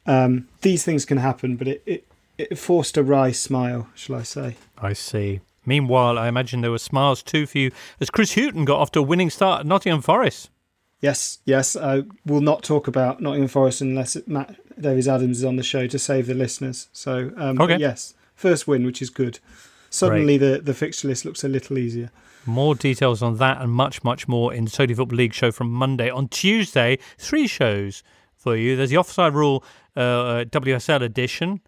[0.08, 2.08] um, these things can happen, but it, it
[2.38, 4.56] it forced a wry smile, shall I say?
[4.78, 5.42] I see.
[5.66, 9.00] Meanwhile, I imagine there were smiles too for you as Chris Hughton got off to
[9.00, 10.50] a winning start at Nottingham Forest.
[11.06, 11.76] Yes, yes.
[11.76, 15.62] I will not talk about Nottingham Forest unless it, Matt Davies Adams is on the
[15.62, 16.88] show to save the listeners.
[16.94, 17.78] So, um, Okay.
[17.78, 19.38] yes, first win, which is good.
[19.92, 22.10] Suddenly, the, the fixture list looks a little easier.
[22.48, 25.72] More details on that and much, much more in the Totally Football League show from
[25.72, 26.10] Monday.
[26.10, 28.02] On Tuesday, three shows
[28.36, 28.76] for you.
[28.76, 29.64] There's the Offside Rule
[29.96, 31.62] uh, WSL edition,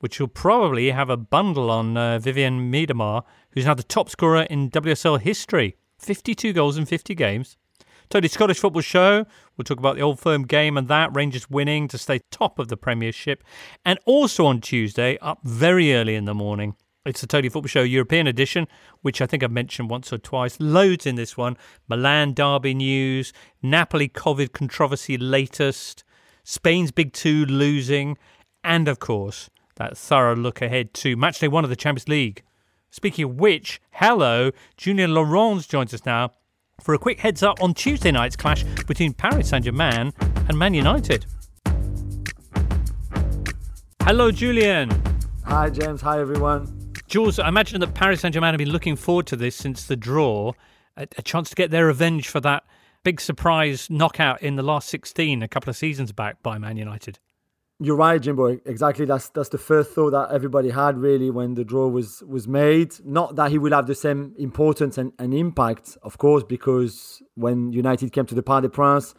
[0.00, 4.42] which will probably have a bundle on uh, Vivianne Miedema, who's now the top scorer
[4.44, 7.58] in WSL history 52 goals in 50 games.
[8.10, 9.26] Totally Scottish Football Show.
[9.56, 11.14] We'll talk about the Old Firm game and that.
[11.14, 13.44] Rangers winning to stay top of the Premiership.
[13.84, 17.82] And also on Tuesday, up very early in the morning, it's the Totally Football Show
[17.82, 18.66] European edition,
[19.02, 20.58] which I think I've mentioned once or twice.
[20.58, 21.58] Loads in this one.
[21.86, 26.02] Milan Derby news, Napoli COVID controversy latest,
[26.44, 28.16] Spain's Big Two losing,
[28.64, 32.42] and of course, that thorough look ahead to matchday one of the Champions League.
[32.90, 36.32] Speaking of which, hello, Julien Laurens joins us now
[36.80, 40.12] for a quick heads up on Tuesday night's clash between Paris Saint Germain
[40.48, 41.26] and Man United.
[44.02, 44.90] Hello, Julien.
[45.44, 46.00] Hi, James.
[46.00, 46.92] Hi, everyone.
[47.08, 49.96] Jules, I imagine that Paris Saint Germain have been looking forward to this since the
[49.96, 50.52] draw,
[50.96, 52.64] a, a chance to get their revenge for that
[53.04, 57.18] big surprise knockout in the last 16 a couple of seasons back by Man United.
[57.80, 58.58] You're right, Jimbo.
[58.64, 59.04] Exactly.
[59.04, 62.94] That's that's the first thought that everybody had really when the draw was was made.
[63.04, 67.72] Not that he will have the same importance and, and impact, of course, because when
[67.72, 69.14] United came to the Parc des Princes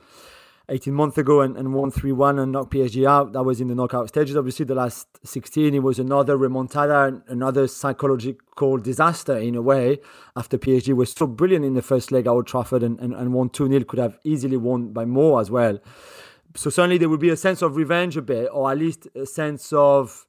[0.67, 3.69] 18 months ago and, and won 3 1 and knocked PSG out, that was in
[3.69, 4.35] the knockout stages.
[4.35, 9.99] Obviously, the last 16, it was another remontada, another psychological disaster in a way.
[10.35, 13.33] After PSG was so brilliant in the first leg at Old Trafford and, and, and
[13.33, 15.79] won 2 0, could have easily won by more as well
[16.55, 19.25] so certainly there would be a sense of revenge a bit, or at least a
[19.25, 20.25] sense of,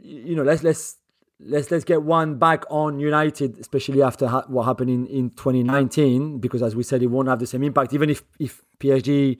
[0.00, 0.96] you know, let's let's
[1.40, 6.38] let's let's get one back on United, especially after ha- what happened in, in 2019,
[6.38, 7.92] because as we said, it won't have the same impact.
[7.94, 9.38] Even if if PSG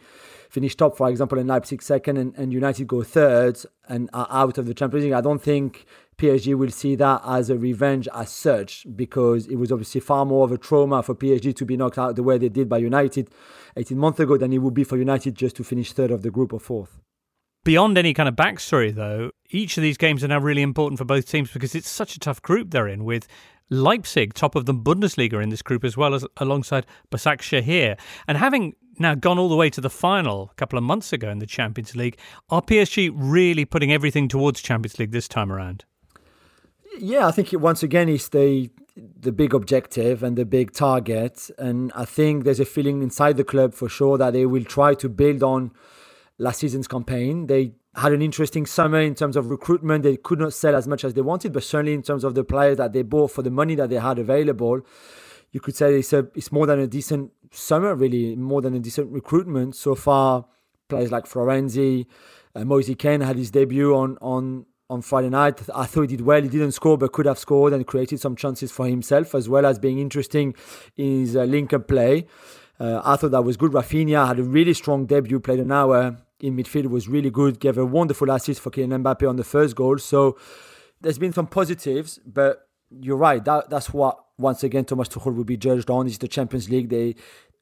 [0.48, 4.59] finish top, for example, and Leipzig second, and, and United go third and are out
[4.59, 5.86] of the Champions League, I don't think
[6.20, 10.44] PSG will see that as a revenge as such, because it was obviously far more
[10.44, 13.30] of a trauma for PSG to be knocked out the way they did by United
[13.74, 16.30] 18 months ago than it would be for United just to finish third of the
[16.30, 17.00] group or fourth.
[17.64, 21.06] Beyond any kind of backstory, though, each of these games are now really important for
[21.06, 23.26] both teams because it's such a tough group they're in with
[23.70, 27.98] Leipzig, top of the Bundesliga in this group, as well as alongside Başakşehir.
[28.28, 31.30] And having now gone all the way to the final a couple of months ago
[31.30, 32.18] in the Champions League,
[32.50, 35.86] are PSG really putting everything towards Champions League this time around?
[36.99, 41.51] Yeah, I think it, once again is the the big objective and the big target,
[41.59, 44.95] and I think there's a feeling inside the club for sure that they will try
[44.95, 45.70] to build on
[46.38, 47.47] last season's campaign.
[47.47, 50.03] They had an interesting summer in terms of recruitment.
[50.03, 52.45] They could not sell as much as they wanted, but certainly in terms of the
[52.45, 54.80] players that they bought for the money that they had available,
[55.53, 58.80] you could say it's a it's more than a decent summer, really, more than a
[58.80, 60.47] decent recruitment so far.
[60.88, 62.07] Players like Florenzi,
[62.55, 65.59] uh, Moise Kean had his debut on on on Friday night.
[65.74, 66.43] I thought he did well.
[66.43, 69.64] He didn't score, but could have scored and created some chances for himself, as well
[69.64, 70.55] as being interesting
[70.97, 72.26] in his uh, link-up play.
[72.78, 73.72] Uh, I thought that was good.
[73.72, 77.78] Rafinha had a really strong debut, played an hour in midfield, was really good, gave
[77.78, 79.99] a wonderful assist for Kylian Mbappe on the first goal.
[79.99, 80.36] So
[81.01, 83.45] there's been some positives, but you're right.
[83.45, 86.88] That, that's what, once again, Thomas Tuchel will be judged on is the Champions League.
[86.88, 87.14] They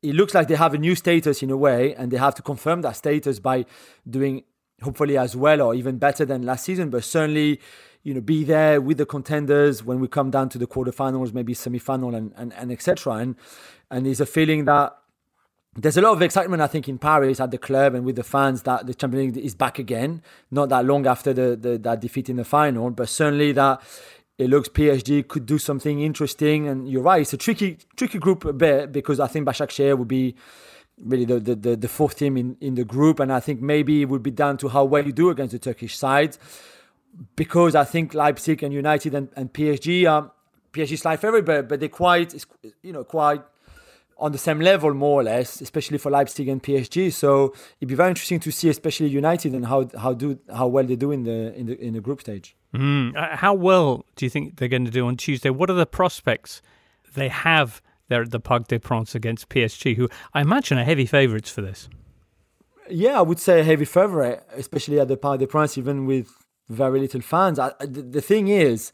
[0.03, 2.43] It looks like they have a new status in a way, and they have to
[2.43, 3.67] confirm that status by
[4.09, 4.45] doing
[4.83, 7.61] hopefully as well or even better than last season, but certainly
[8.03, 11.53] you know, be there with the contenders when we come down to the quarterfinals, maybe
[11.53, 13.15] semi-final, and and, and etc.
[13.15, 13.37] And
[13.91, 14.97] and there's a feeling that
[15.77, 18.25] there's a lot of excitement, I think, in Paris at the club and with the
[18.25, 20.23] fans that the Champions League is back again.
[20.51, 23.83] Not that long after the, the that defeat in the final, but certainly that
[24.39, 26.69] it looks PSG could do something interesting.
[26.69, 30.09] And you're right, it's a tricky tricky group a bit because I think Başakşehir would
[30.09, 30.35] be
[31.05, 34.09] really the, the, the, fourth team in, in the group, and I think maybe it
[34.09, 36.37] would be down to how well you do against the Turkish side.
[37.37, 40.31] Because I think Leipzig and United and, and PSG are
[40.73, 42.35] PSG slight favorite, but, but they're quite
[42.83, 43.43] you know quite
[44.19, 47.13] on the same level, more or less, especially for Leipzig and PSG.
[47.13, 50.85] So it'd be very interesting to see, especially United, and how how do how well
[50.85, 52.57] they do in the in the in the group stage.
[52.75, 53.17] Mm.
[53.37, 55.51] How well do you think they're going to do on Tuesday?
[55.51, 56.61] What are the prospects
[57.15, 61.07] they have there at the Parc des Princes against PSG, who I imagine are heavy
[61.07, 61.89] favourites for this?
[62.91, 66.31] Yeah, I would say a heavy favourite, especially at the Parc des Princes, even with
[66.69, 67.59] very little fans.
[67.59, 68.93] I, the, the thing is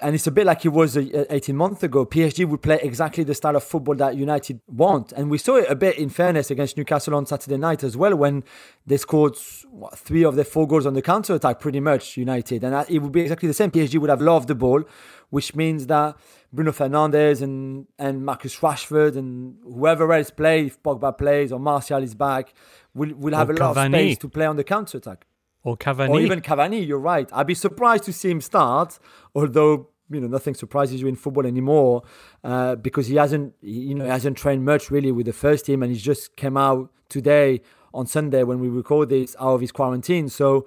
[0.00, 2.04] and it's a bit like it was 18 months ago.
[2.04, 5.12] PSG would play exactly the style of football that United want.
[5.12, 8.16] And we saw it a bit in fairness against Newcastle on Saturday night as well,
[8.16, 8.42] when
[8.84, 9.36] they scored
[9.70, 12.64] what, three of their four goals on the counter attack, pretty much, United.
[12.64, 13.70] And it would be exactly the same.
[13.70, 14.82] PSG would have loved the ball,
[15.30, 16.16] which means that
[16.54, 22.02] Bruno Fernandes and, and Marcus Rashford and whoever else plays, if Pogba plays or Martial
[22.02, 22.54] is back,
[22.94, 23.86] we'll, we'll have or a lot Cavani.
[23.86, 25.26] of space to play on the counter attack
[25.64, 26.10] or Cavani.
[26.10, 27.28] Or even Cavani, you're right.
[27.32, 28.98] I'd be surprised to see him start,
[29.34, 32.02] although you know nothing surprises you in football anymore
[32.44, 35.82] uh, because he hasn't you know he hasn't trained much really with the first team
[35.82, 37.62] and he just came out today
[37.94, 40.28] on Sunday when we record this out of his quarantine.
[40.28, 40.66] So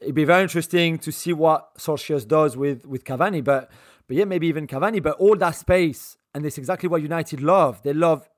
[0.00, 3.70] it'd be very interesting to see what Solskjaer does with with Cavani, but
[4.08, 5.00] but yeah, maybe even Cavani.
[5.00, 7.82] But all that space and it's exactly what United love.
[7.82, 8.28] They love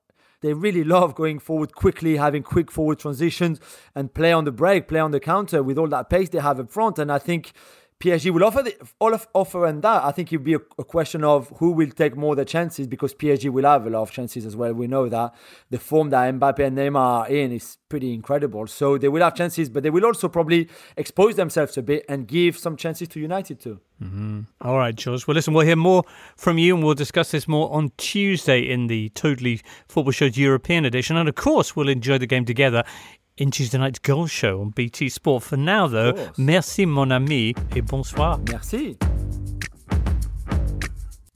[0.41, 3.59] they really love going forward quickly, having quick forward transitions
[3.93, 6.59] and play on the break, play on the counter with all that pace they have
[6.59, 6.97] up front.
[6.97, 7.53] And I think
[8.01, 10.03] PSG will offer the, all of offer and that.
[10.03, 13.13] I think it'll be a, a, question of who will take more the chances because
[13.13, 14.73] PSG will have a lot of chances as well.
[14.73, 15.33] We know that
[15.69, 18.65] the form that Mbappe and Neymar are in is pretty incredible.
[18.67, 22.27] So they will have chances, but they will also probably expose themselves a bit and
[22.27, 23.79] give some chances to United too.
[24.01, 24.41] Mm-hmm.
[24.61, 25.27] All right, George.
[25.27, 26.03] Well, listen, we'll hear more
[26.35, 30.85] from you and we'll discuss this more on Tuesday in the Totally Football Show's European
[30.85, 31.17] edition.
[31.17, 32.83] And of course, we'll enjoy the game together
[33.41, 35.41] in Tuesday night's Goal Show on BT Sport.
[35.41, 38.39] For now, though, merci mon ami et bonsoir.
[38.51, 38.95] Merci.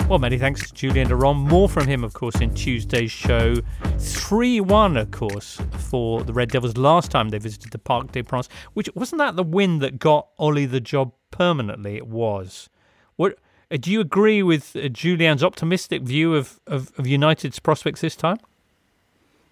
[0.08, 3.56] Well, many thanks to Julian de More from him, of course, in Tuesday's show.
[3.98, 8.22] 3 1, of course, for the Red Devils last time they visited the Parc des
[8.22, 11.96] Princes, which wasn't that the win that got Ollie the job permanently?
[11.96, 12.70] It was.
[13.16, 13.40] What
[13.72, 18.16] uh, Do you agree with uh, Julien's optimistic view of, of, of United's prospects this
[18.16, 18.38] time?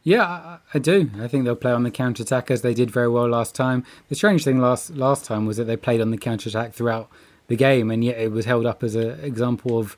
[0.04, 1.10] Yeah, I, do.
[1.20, 3.86] I think they'll play on the counter attack as they did very well last time.
[4.10, 7.10] The strange thing last last time was that they played on the counter attack throughout
[7.48, 9.96] the game, and yet it was held up as an example of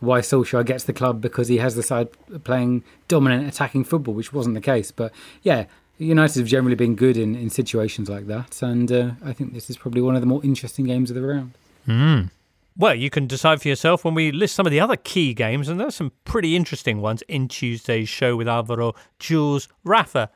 [0.00, 2.08] why Solskjaer gets the club because he has the side
[2.44, 4.90] playing dominant attacking football, which wasn't the case.
[4.90, 5.66] But yeah,
[5.98, 9.68] United have generally been good in, in situations like that, and uh, I think this
[9.68, 11.52] is probably one of the more interesting games of the round.
[11.86, 12.30] Mm.
[12.76, 15.68] Well, you can decide for yourself when we list some of the other key games,
[15.68, 20.30] and there's some pretty interesting ones in Tuesday's show with Alvaro, Jules, Rafa,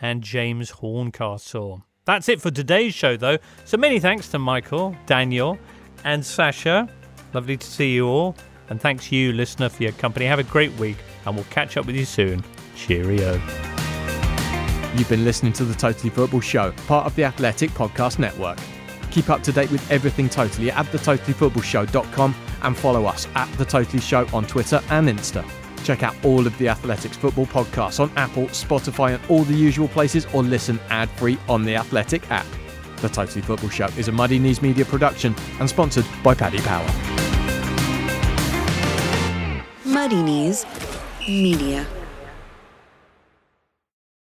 [0.00, 1.84] and James Horncastle.
[2.04, 3.38] That's it for today's show, though.
[3.64, 5.58] So many thanks to Michael, Daniel,
[6.04, 6.88] and Sasha.
[7.32, 8.36] Lovely to see you all.
[8.68, 10.26] And thanks you, listener, for your company.
[10.26, 12.44] Have a great week, and we'll catch up with you soon.
[12.76, 13.40] Cheerio.
[14.96, 18.58] You've been listening to the Totally Football Show, part of the Athletic Podcast Network.
[19.14, 24.00] Keep up to date with everything Totally at thetotallyfootballshow.com and follow us at The Totally
[24.00, 25.48] Show on Twitter and Insta.
[25.84, 29.86] Check out all of the Athletics football podcasts on Apple, Spotify, and all the usual
[29.86, 32.46] places, or listen ad free on the Athletic app.
[33.02, 36.90] The Totally Football Show is a Muddy Knees Media production and sponsored by Paddy Power.
[39.84, 40.66] Muddy Knees
[41.20, 41.86] Media.